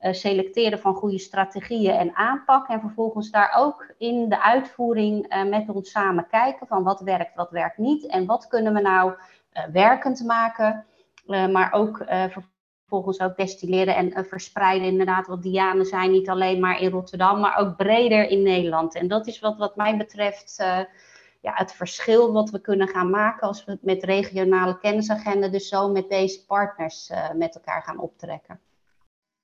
selecteren 0.01 0.79
van 0.79 0.95
goede 0.95 1.19
strategieën 1.19 1.95
en 1.95 2.15
aanpak. 2.15 2.69
En 2.69 2.81
vervolgens 2.81 3.31
daar 3.31 3.55
ook 3.57 3.95
in 3.99 4.29
de 4.29 4.43
uitvoering 4.43 5.45
met 5.49 5.69
ons 5.69 5.91
samen 5.91 6.27
kijken 6.31 6.67
van 6.67 6.83
wat 6.83 7.01
werkt, 7.01 7.35
wat 7.35 7.51
werkt 7.51 7.79
niet 7.79 8.07
en 8.07 8.27
wat 8.27 8.49
kunnen 8.49 8.75
we 8.75 8.81
nou 8.81 9.13
werkend 9.73 10.25
maken. 10.25 10.87
Uh, 11.27 11.49
maar 11.49 11.73
ook 11.73 12.01
uh, 12.01 12.25
vervolgens 12.85 13.21
ook 13.21 13.37
destilleren 13.37 13.97
en 13.97 14.19
uh, 14.19 14.25
verspreiden. 14.25 14.89
Inderdaad, 14.89 15.27
wat 15.27 15.43
Diane 15.43 15.85
zei, 15.85 16.09
niet 16.09 16.29
alleen 16.29 16.61
maar 16.61 16.81
in 16.81 16.91
Rotterdam, 16.91 17.41
maar 17.41 17.57
ook 17.57 17.77
breder 17.77 18.29
in 18.29 18.43
Nederland. 18.43 18.95
En 18.95 19.09
dat 19.09 19.27
is 19.27 19.39
wat, 19.39 19.57
wat 19.57 19.77
mij 19.77 19.97
betreft 19.97 20.55
ja, 21.41 21.53
het 21.55 21.73
verschil 21.73 22.33
wat 22.33 22.51
we 22.51 22.61
kunnen 22.61 22.89
gaan 22.89 23.11
maken 23.11 23.47
als 23.47 23.65
we 23.65 23.79
met 23.81 24.05
regionale 24.05 24.79
kennisagenda, 24.79 25.49
dus 25.49 25.69
zo 25.69 25.89
met 25.89 26.09
deze 26.09 26.45
partners 26.45 27.11
met 27.35 27.55
elkaar 27.55 27.83
gaan 27.83 27.99
optrekken. 27.99 28.61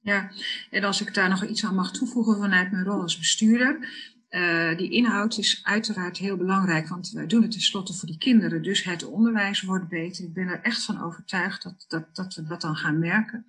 Ja, 0.01 0.31
en 0.71 0.85
als 0.85 1.01
ik 1.01 1.15
daar 1.15 1.29
nog 1.29 1.45
iets 1.45 1.65
aan 1.65 1.75
mag 1.75 1.91
toevoegen 1.91 2.37
vanuit 2.37 2.73
mijn 2.73 2.85
rol 2.85 3.01
als 3.01 3.19
bestuurder. 3.19 3.89
Uh, 4.35 4.77
die 4.77 4.91
inhoud 4.91 5.39
is 5.39 5.61
uiteraard 5.63 6.19
heel 6.19 6.37
belangrijk, 6.37 6.89
want 6.89 7.11
wij 7.11 7.27
doen 7.27 7.43
het 7.43 7.51
tenslotte 7.51 7.95
voor 7.95 8.09
die 8.09 8.19
kinderen. 8.19 8.63
Dus 8.63 8.85
het 8.85 9.05
onderwijs 9.05 9.63
wordt 9.63 9.89
beter. 9.89 10.25
Ik 10.25 10.33
ben 10.33 10.49
er 10.49 10.61
echt 10.63 10.85
van 10.85 11.03
overtuigd 11.03 11.63
dat, 11.63 11.85
dat, 11.89 12.15
dat 12.17 12.35
we 12.35 12.43
dat 12.43 12.61
dan 12.61 12.77
gaan 12.77 12.99
merken. 12.99 13.47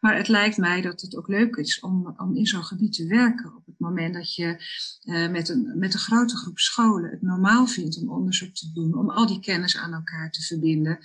Maar 0.00 0.16
het 0.16 0.28
lijkt 0.28 0.56
mij 0.56 0.80
dat 0.80 1.00
het 1.00 1.16
ook 1.16 1.28
leuk 1.28 1.56
is 1.56 1.80
om, 1.80 2.14
om 2.16 2.36
in 2.36 2.46
zo'n 2.46 2.64
gebied 2.64 2.92
te 2.92 3.06
werken. 3.06 3.56
Op 3.56 3.66
het 3.66 3.78
moment 3.78 4.14
dat 4.14 4.34
je 4.34 4.64
uh, 5.04 5.30
met, 5.30 5.48
een, 5.48 5.72
met 5.76 5.94
grote 5.94 6.36
groep 6.36 6.58
scholen 6.58 7.10
het 7.10 7.22
normaal 7.22 7.66
vindt 7.66 7.98
om 8.02 8.10
onderzoek 8.10 8.54
te 8.54 8.72
doen, 8.72 8.94
om 8.94 9.10
al 9.10 9.26
die 9.26 9.40
kennis 9.40 9.76
aan 9.76 9.92
elkaar 9.92 10.30
te 10.30 10.42
verbinden, 10.42 10.98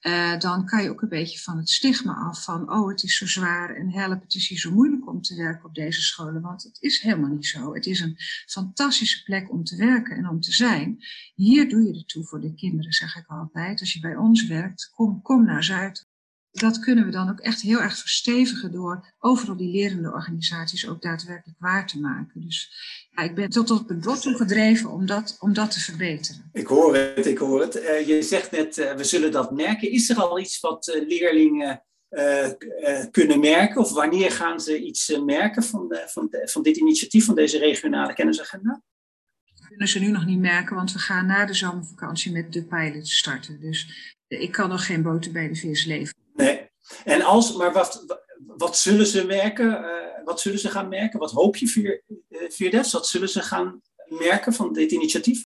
uh, 0.00 0.38
dan 0.38 0.66
kan 0.66 0.82
je 0.82 0.90
ook 0.90 1.02
een 1.02 1.08
beetje 1.08 1.38
van 1.38 1.56
het 1.56 1.70
stigma 1.70 2.14
af 2.14 2.44
van, 2.44 2.72
oh 2.72 2.88
het 2.88 3.02
is 3.02 3.16
zo 3.16 3.26
zwaar 3.26 3.74
en 3.74 3.92
help, 3.92 4.22
het 4.22 4.34
is 4.34 4.48
hier 4.48 4.58
zo 4.58 4.72
moeilijk 4.72 5.08
om 5.08 5.22
te 5.22 5.36
werken 5.36 5.64
op 5.64 5.74
deze 5.74 6.02
scholen. 6.02 6.42
Want 6.42 6.62
het 6.62 6.76
is 6.80 7.00
helemaal 7.00 7.30
niet 7.30 7.46
zo. 7.46 7.74
Het 7.74 7.86
is 7.86 8.00
een 8.00 8.18
fantastische 8.66 9.22
plek 9.22 9.50
om 9.50 9.64
te 9.64 9.76
werken 9.76 10.16
en 10.16 10.28
om 10.28 10.40
te 10.40 10.52
zijn. 10.52 10.98
Hier 11.34 11.68
doe 11.68 11.82
je 11.82 11.96
het 11.96 12.08
toe 12.08 12.24
voor 12.24 12.40
de 12.40 12.54
kinderen, 12.54 12.92
zeg 12.92 13.16
ik 13.16 13.26
altijd. 13.26 13.80
Als 13.80 13.92
je 13.92 14.00
bij 14.00 14.16
ons 14.16 14.46
werkt, 14.46 14.90
kom, 14.94 15.22
kom 15.22 15.44
naar 15.44 15.64
Zuid. 15.64 16.06
Dat 16.50 16.78
kunnen 16.78 17.04
we 17.04 17.10
dan 17.10 17.30
ook 17.30 17.40
echt 17.40 17.60
heel 17.60 17.80
erg 17.80 17.98
verstevigen 17.98 18.72
door 18.72 19.14
overal 19.18 19.56
die 19.56 19.70
lerende 19.70 20.12
organisaties 20.12 20.88
ook 20.88 21.02
daadwerkelijk 21.02 21.58
waar 21.58 21.86
te 21.86 22.00
maken. 22.00 22.40
Dus 22.40 22.70
ja, 23.10 23.22
ik 23.22 23.34
ben 23.34 23.50
tot 23.50 23.70
op 23.70 23.88
het 23.88 24.00
bot 24.00 24.22
toe 24.22 24.36
gedreven 24.36 24.90
om 24.90 25.06
dat, 25.06 25.36
om 25.40 25.52
dat 25.52 25.70
te 25.70 25.80
verbeteren. 25.80 26.50
Ik 26.52 26.66
hoor 26.66 26.96
het, 26.96 27.26
ik 27.26 27.38
hoor 27.38 27.60
het. 27.60 27.76
Uh, 27.76 28.06
je 28.06 28.22
zegt 28.22 28.50
net, 28.50 28.78
uh, 28.78 28.92
we 28.92 29.04
zullen 29.04 29.32
dat 29.32 29.50
merken. 29.50 29.90
Is 29.90 30.10
er 30.10 30.16
al 30.16 30.38
iets 30.38 30.60
wat 30.60 30.88
uh, 30.88 31.08
leerlingen 31.08 31.82
uh, 32.10 32.50
uh, 32.80 33.04
kunnen 33.10 33.40
merken? 33.40 33.80
Of 33.80 33.92
wanneer 33.92 34.30
gaan 34.30 34.60
ze 34.60 34.82
iets 34.82 35.10
uh, 35.10 35.22
merken 35.22 35.62
van, 35.62 35.88
de, 35.88 36.04
van, 36.06 36.28
de, 36.30 36.48
van 36.48 36.62
dit 36.62 36.76
initiatief, 36.76 37.24
van 37.24 37.34
deze 37.34 37.58
regionale 37.58 38.14
kennisagenda? 38.14 38.82
Dat 39.54 39.66
kunnen 39.68 39.88
ze 39.88 39.98
nu 39.98 40.10
nog 40.10 40.26
niet 40.26 40.38
merken, 40.38 40.76
want 40.76 40.92
we 40.92 40.98
gaan 40.98 41.26
na 41.26 41.46
de 41.46 41.54
zomervakantie 41.54 42.32
met 42.32 42.52
de 42.52 42.64
pilot 42.64 43.08
starten. 43.08 43.60
Dus 43.60 43.88
ik 44.28 44.52
kan 44.52 44.68
nog 44.68 44.86
geen 44.86 45.02
boter 45.02 45.32
bij 45.32 45.48
de 45.48 45.54
vis 45.54 45.84
leveren. 45.84 46.22
Nee. 46.34 46.70
En 47.04 47.22
als, 47.22 47.56
maar 47.56 47.72
wat, 47.72 48.18
wat 48.46 48.78
zullen 48.78 49.06
ze 49.06 49.26
merken? 49.26 49.94
wat 50.26 50.40
zullen 50.40 50.58
ze 50.58 50.70
gaan 50.70 50.88
merken? 50.88 51.18
Wat 51.18 51.30
hoop 51.30 51.56
je, 51.56 52.00
Vierdes? 52.48 52.92
Wat 52.92 53.06
zullen 53.06 53.28
ze 53.28 53.42
gaan 53.42 53.80
merken 54.08 54.52
van 54.52 54.72
dit 54.72 54.92
initiatief? 54.92 55.44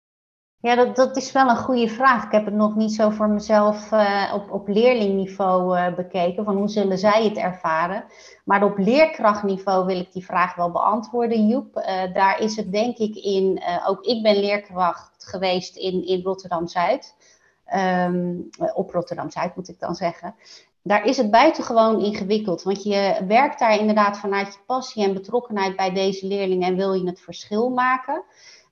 Ja, 0.63 0.75
dat, 0.75 0.97
dat 0.97 1.17
is 1.17 1.33
wel 1.33 1.49
een 1.49 1.57
goede 1.57 1.89
vraag. 1.89 2.25
Ik 2.25 2.33
heb 2.33 2.45
het 2.45 2.55
nog 2.55 2.77
niet 2.77 2.93
zo 2.93 3.11
voor 3.11 3.29
mezelf 3.29 3.93
uh, 3.93 4.33
op, 4.35 4.51
op 4.51 4.69
leerlingniveau 4.69 5.79
uh, 5.79 5.95
bekeken, 5.95 6.45
van 6.45 6.57
hoe 6.57 6.69
zullen 6.69 6.99
zij 6.99 7.25
het 7.25 7.37
ervaren. 7.37 8.05
Maar 8.45 8.65
op 8.65 8.79
leerkrachtniveau 8.79 9.87
wil 9.87 9.99
ik 9.99 10.13
die 10.13 10.25
vraag 10.25 10.55
wel 10.55 10.71
beantwoorden, 10.71 11.49
Joep. 11.49 11.77
Uh, 11.77 12.15
daar 12.15 12.41
is 12.41 12.57
het 12.57 12.73
denk 12.73 12.97
ik 12.97 13.17
in, 13.17 13.63
ook 13.87 14.05
ik 14.05 14.23
ben 14.23 14.41
leerkracht 14.41 15.25
geweest 15.27 15.77
in, 15.77 16.07
in 16.07 16.23
Rotterdam-Zuid. 16.23 17.15
Um, 17.75 18.49
op 18.75 18.91
Rotterdam-Zuid 18.91 19.57
moet 19.57 19.69
ik 19.69 19.81
dan 19.81 19.95
zeggen. 19.95 20.35
Daar 20.83 21.05
is 21.05 21.17
het 21.17 21.31
buitengewoon 21.31 22.01
ingewikkeld, 22.05 22.63
want 22.63 22.83
je 22.83 23.25
werkt 23.29 23.59
daar 23.59 23.79
inderdaad 23.79 24.19
vanuit 24.19 24.53
je 24.53 24.59
passie 24.67 25.05
en 25.05 25.15
betrokkenheid 25.15 25.77
bij 25.77 25.93
deze 25.93 26.27
leerlingen 26.27 26.69
en 26.69 26.77
wil 26.77 26.93
je 26.93 27.07
het 27.07 27.21
verschil 27.21 27.71
maken. 27.71 28.23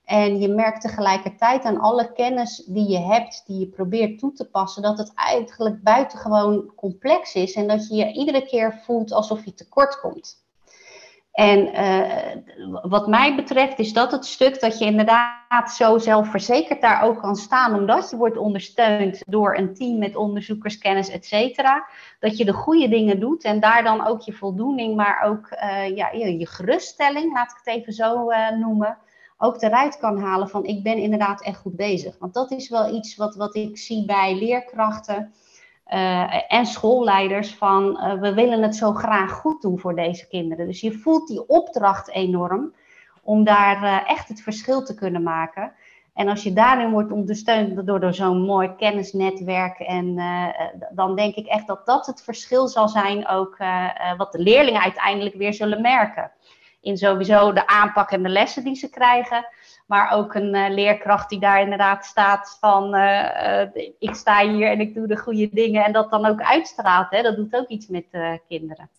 En 0.09 0.39
je 0.39 0.47
merkt 0.47 0.81
tegelijkertijd 0.81 1.63
aan 1.63 1.79
alle 1.79 2.11
kennis 2.11 2.63
die 2.65 2.89
je 2.89 2.99
hebt, 2.99 3.43
die 3.45 3.59
je 3.59 3.67
probeert 3.67 4.19
toe 4.19 4.33
te 4.33 4.49
passen, 4.49 4.81
dat 4.81 4.97
het 4.97 5.11
eigenlijk 5.15 5.83
buitengewoon 5.83 6.71
complex 6.75 7.33
is 7.33 7.53
en 7.53 7.67
dat 7.67 7.87
je 7.87 7.95
je 7.95 8.11
iedere 8.11 8.45
keer 8.45 8.79
voelt 8.85 9.11
alsof 9.11 9.45
je 9.45 9.53
tekort 9.53 9.99
komt. 9.99 10.43
En 11.31 11.59
uh, 11.59 12.81
wat 12.81 13.07
mij 13.07 13.35
betreft 13.35 13.79
is 13.79 13.93
dat 13.93 14.11
het 14.11 14.25
stuk 14.25 14.59
dat 14.59 14.79
je 14.79 14.85
inderdaad 14.85 15.71
zo 15.71 15.97
zelfverzekerd 15.97 16.81
daar 16.81 17.03
ook 17.03 17.19
kan 17.19 17.35
staan, 17.35 17.75
omdat 17.75 18.09
je 18.09 18.17
wordt 18.17 18.37
ondersteund 18.37 19.21
door 19.27 19.57
een 19.57 19.73
team 19.73 19.97
met 19.97 20.15
onderzoekers, 20.15 20.77
kennis, 20.77 21.09
et 21.09 21.25
cetera. 21.25 21.87
Dat 22.19 22.37
je 22.37 22.45
de 22.45 22.53
goede 22.53 22.89
dingen 22.89 23.19
doet 23.19 23.43
en 23.43 23.59
daar 23.59 23.83
dan 23.83 24.07
ook 24.07 24.21
je 24.21 24.33
voldoening, 24.33 24.95
maar 24.95 25.21
ook 25.25 25.49
uh, 25.51 25.95
ja, 25.95 26.11
je 26.11 26.47
geruststelling, 26.47 27.33
laat 27.33 27.51
ik 27.51 27.57
het 27.63 27.75
even 27.75 27.93
zo 27.93 28.29
uh, 28.31 28.51
noemen, 28.51 28.97
ook 29.41 29.61
eruit 29.61 29.97
kan 29.97 30.19
halen 30.19 30.49
van 30.49 30.65
ik 30.65 30.83
ben 30.83 30.97
inderdaad 30.97 31.41
echt 31.43 31.59
goed 31.59 31.75
bezig. 31.75 32.15
Want 32.19 32.33
dat 32.33 32.51
is 32.51 32.69
wel 32.69 32.95
iets 32.95 33.15
wat, 33.15 33.35
wat 33.35 33.55
ik 33.55 33.77
zie 33.77 34.05
bij 34.05 34.35
leerkrachten 34.35 35.33
uh, 35.93 36.53
en 36.53 36.65
schoolleiders 36.65 37.55
van 37.55 37.83
uh, 37.83 38.13
we 38.13 38.33
willen 38.33 38.61
het 38.61 38.75
zo 38.75 38.93
graag 38.93 39.31
goed 39.31 39.61
doen 39.61 39.79
voor 39.79 39.95
deze 39.95 40.27
kinderen. 40.27 40.67
Dus 40.67 40.81
je 40.81 40.91
voelt 40.91 41.27
die 41.27 41.47
opdracht 41.47 42.09
enorm 42.09 42.73
om 43.23 43.43
daar 43.43 43.83
uh, 43.83 44.09
echt 44.09 44.27
het 44.27 44.41
verschil 44.41 44.83
te 44.83 44.93
kunnen 44.93 45.23
maken. 45.23 45.71
En 46.13 46.27
als 46.27 46.43
je 46.43 46.53
daarin 46.53 46.91
wordt 46.91 47.11
ondersteund 47.11 47.85
door, 47.87 47.99
door 47.99 48.13
zo'n 48.13 48.41
mooi 48.41 48.75
kennisnetwerk, 48.75 49.79
en, 49.79 50.21
dan 50.91 51.15
denk 51.15 51.35
ik 51.35 51.47
echt 51.47 51.67
dat 51.67 51.85
dat 51.85 52.05
het 52.05 52.23
verschil 52.23 52.67
zal 52.67 52.89
zijn 52.89 53.27
ook 53.27 53.57
wat 54.17 54.31
de 54.31 54.39
leerlingen 54.39 54.81
uiteindelijk 54.81 55.35
weer 55.35 55.53
zullen 55.53 55.81
merken 55.81 56.31
in 56.81 56.97
sowieso 56.97 57.53
de 57.53 57.67
aanpak 57.67 58.11
en 58.11 58.23
de 58.23 58.29
lessen 58.29 58.63
die 58.63 58.75
ze 58.75 58.89
krijgen. 58.89 59.47
Maar 59.87 60.11
ook 60.11 60.33
een 60.33 60.55
uh, 60.55 60.69
leerkracht 60.69 61.29
die 61.29 61.39
daar 61.39 61.61
inderdaad 61.61 62.05
staat 62.05 62.57
van 62.59 62.95
uh, 62.95 63.69
uh, 63.75 63.91
ik 63.99 64.15
sta 64.15 64.47
hier 64.47 64.67
en 64.67 64.79
ik 64.79 64.93
doe 64.93 65.07
de 65.07 65.17
goede 65.17 65.49
dingen. 65.51 65.85
En 65.85 65.93
dat 65.93 66.11
dan 66.11 66.25
ook 66.25 66.41
uitstraalt. 66.41 67.09
Hè? 67.09 67.21
Dat 67.21 67.35
doet 67.35 67.55
ook 67.55 67.67
iets 67.67 67.87
met 67.87 68.05
kinderen. 68.47 68.89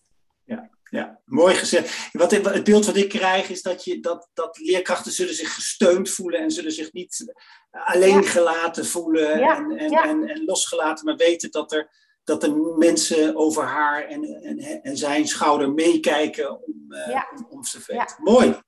Ja, 0.45 0.69
ja, 0.90 1.19
mooi 1.25 1.55
gezegd. 1.55 2.09
Wat, 2.12 2.31
het 2.31 2.64
beeld 2.64 2.87
wat 2.87 2.97
ik 2.97 3.09
krijg 3.09 3.49
is 3.49 3.62
dat, 3.62 3.85
je, 3.85 4.01
dat, 4.01 4.29
dat 4.35 4.59
leerkrachten 4.59 5.12
zullen 5.12 5.35
zich 5.35 5.55
gesteund 5.55 6.11
voelen 6.11 6.40
en 6.40 6.51
zullen 6.51 6.73
zich 6.73 6.93
niet 6.93 7.35
alleen 7.71 8.25
gelaten 8.25 8.87
voelen 8.87 9.33
en, 9.33 9.79
en, 9.79 9.93
en, 9.93 10.29
en 10.29 10.45
losgelaten, 10.45 11.05
maar 11.05 11.16
weten 11.16 11.51
dat 11.51 11.73
er 11.73 11.90
dat 12.24 12.40
de 12.40 12.74
mensen 12.78 13.37
over 13.37 13.62
haar 13.62 14.04
en, 14.04 14.24
en, 14.24 14.83
en 14.83 14.96
zijn 14.96 15.28
schouder 15.28 15.72
meekijken 15.72 16.62
om, 16.62 16.85
uh, 16.88 17.06
ja. 17.09 17.28
om, 17.37 17.46
om 17.50 17.62
te 17.62 17.83
ja. 17.87 18.09
Mooi. 18.18 18.61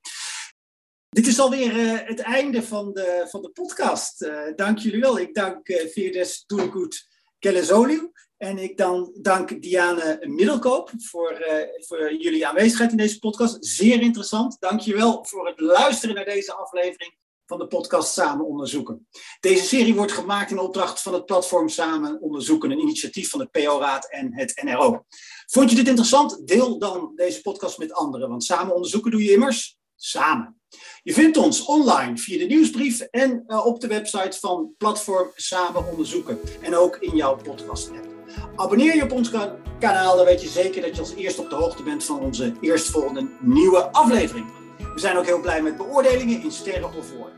Dit 1.09 1.27
is 1.27 1.39
alweer 1.39 1.75
uh, 1.75 1.99
het 2.07 2.19
einde 2.19 2.63
van 2.63 2.93
de, 2.93 3.27
van 3.29 3.41
de 3.41 3.49
podcast. 3.49 4.21
Uh, 4.21 4.39
dank 4.55 4.77
jullie 4.77 5.01
wel. 5.01 5.19
Ik 5.19 5.33
dank 5.33 5.67
uh, 5.67 5.87
Veerdes 5.87 6.43
Toengoed 6.45 7.07
Kellezoliu. 7.39 8.11
En 8.37 8.57
ik 8.57 8.77
dan 8.77 9.11
dank 9.21 9.61
Diane 9.61 10.25
Middelkoop 10.27 10.91
voor, 10.97 11.45
voor 11.87 12.13
jullie 12.13 12.47
aanwezigheid 12.47 12.91
in 12.91 12.97
deze 12.97 13.19
podcast. 13.19 13.65
Zeer 13.65 14.01
interessant. 14.01 14.57
Dank 14.59 14.79
je 14.79 14.95
wel 14.95 15.25
voor 15.25 15.47
het 15.47 15.59
luisteren 15.59 16.15
naar 16.15 16.25
deze 16.25 16.53
aflevering 16.53 17.13
van 17.45 17.57
de 17.57 17.67
podcast 17.67 18.13
Samen 18.13 18.45
Onderzoeken. 18.45 19.07
Deze 19.39 19.65
serie 19.65 19.95
wordt 19.95 20.11
gemaakt 20.11 20.51
in 20.51 20.59
opdracht 20.59 21.01
van 21.01 21.13
het 21.13 21.25
platform 21.25 21.69
Samen 21.69 22.21
Onderzoeken, 22.21 22.71
een 22.71 22.79
initiatief 22.79 23.29
van 23.29 23.39
de 23.39 23.47
PO-raad 23.47 24.11
en 24.11 24.33
het 24.33 24.61
NRO. 24.63 25.05
Vond 25.45 25.69
je 25.69 25.75
dit 25.75 25.87
interessant? 25.87 26.47
Deel 26.47 26.79
dan 26.79 27.11
deze 27.15 27.41
podcast 27.41 27.77
met 27.77 27.93
anderen, 27.93 28.29
want 28.29 28.43
Samen 28.43 28.75
Onderzoeken 28.75 29.11
doe 29.11 29.23
je 29.23 29.31
immers 29.31 29.77
samen. 29.95 30.61
Je 31.03 31.13
vindt 31.13 31.37
ons 31.37 31.65
online 31.65 32.17
via 32.17 32.37
de 32.37 32.45
nieuwsbrief 32.45 32.99
en 32.99 33.43
uh, 33.47 33.65
op 33.65 33.79
de 33.79 33.87
website 33.87 34.39
van 34.39 34.73
platform 34.77 35.31
Samen 35.35 35.91
Onderzoeken 35.91 36.39
en 36.61 36.75
ook 36.75 36.95
in 36.95 37.15
jouw 37.15 37.35
podcast-app. 37.35 38.07
Abonneer 38.55 38.95
je 38.95 39.03
op 39.03 39.11
ons 39.11 39.31
kanaal, 39.79 40.15
dan 40.15 40.25
weet 40.25 40.41
je 40.41 40.47
zeker 40.47 40.81
dat 40.81 40.95
je 40.95 41.01
als 41.01 41.13
eerste 41.13 41.41
op 41.41 41.49
de 41.49 41.55
hoogte 41.55 41.83
bent 41.83 42.03
van 42.03 42.19
onze 42.19 42.53
eerstvolgende 42.61 43.29
nieuwe 43.39 43.91
aflevering. 43.91 44.62
We 44.77 44.99
zijn 44.99 45.17
ook 45.17 45.25
heel 45.25 45.39
blij 45.39 45.61
met 45.61 45.77
beoordelingen 45.77 46.43
in 46.43 46.51
sterren 46.51 46.93
of 46.93 47.11
woorden. 47.11 47.35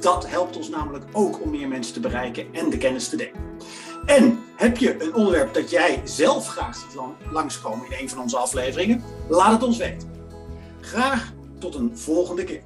Dat 0.00 0.28
helpt 0.28 0.56
ons 0.56 0.68
namelijk 0.68 1.04
ook 1.12 1.42
om 1.42 1.50
meer 1.50 1.68
mensen 1.68 1.94
te 1.94 2.00
bereiken 2.00 2.46
en 2.52 2.70
de 2.70 2.78
kennis 2.78 3.08
te 3.08 3.16
delen. 3.16 3.42
En 4.06 4.38
heb 4.56 4.76
je 4.76 5.02
een 5.02 5.14
onderwerp 5.14 5.54
dat 5.54 5.70
jij 5.70 6.00
zelf 6.04 6.48
graag 6.48 6.76
ziet 6.76 7.00
langskomen 7.30 7.86
in 7.90 7.98
een 7.98 8.08
van 8.08 8.18
onze 8.18 8.36
afleveringen? 8.36 9.02
Laat 9.28 9.52
het 9.52 9.62
ons 9.62 9.76
weten. 9.76 10.10
Graag 10.80 11.32
tot 11.58 11.74
een 11.74 11.98
volgende 11.98 12.44
keer. 12.44 12.62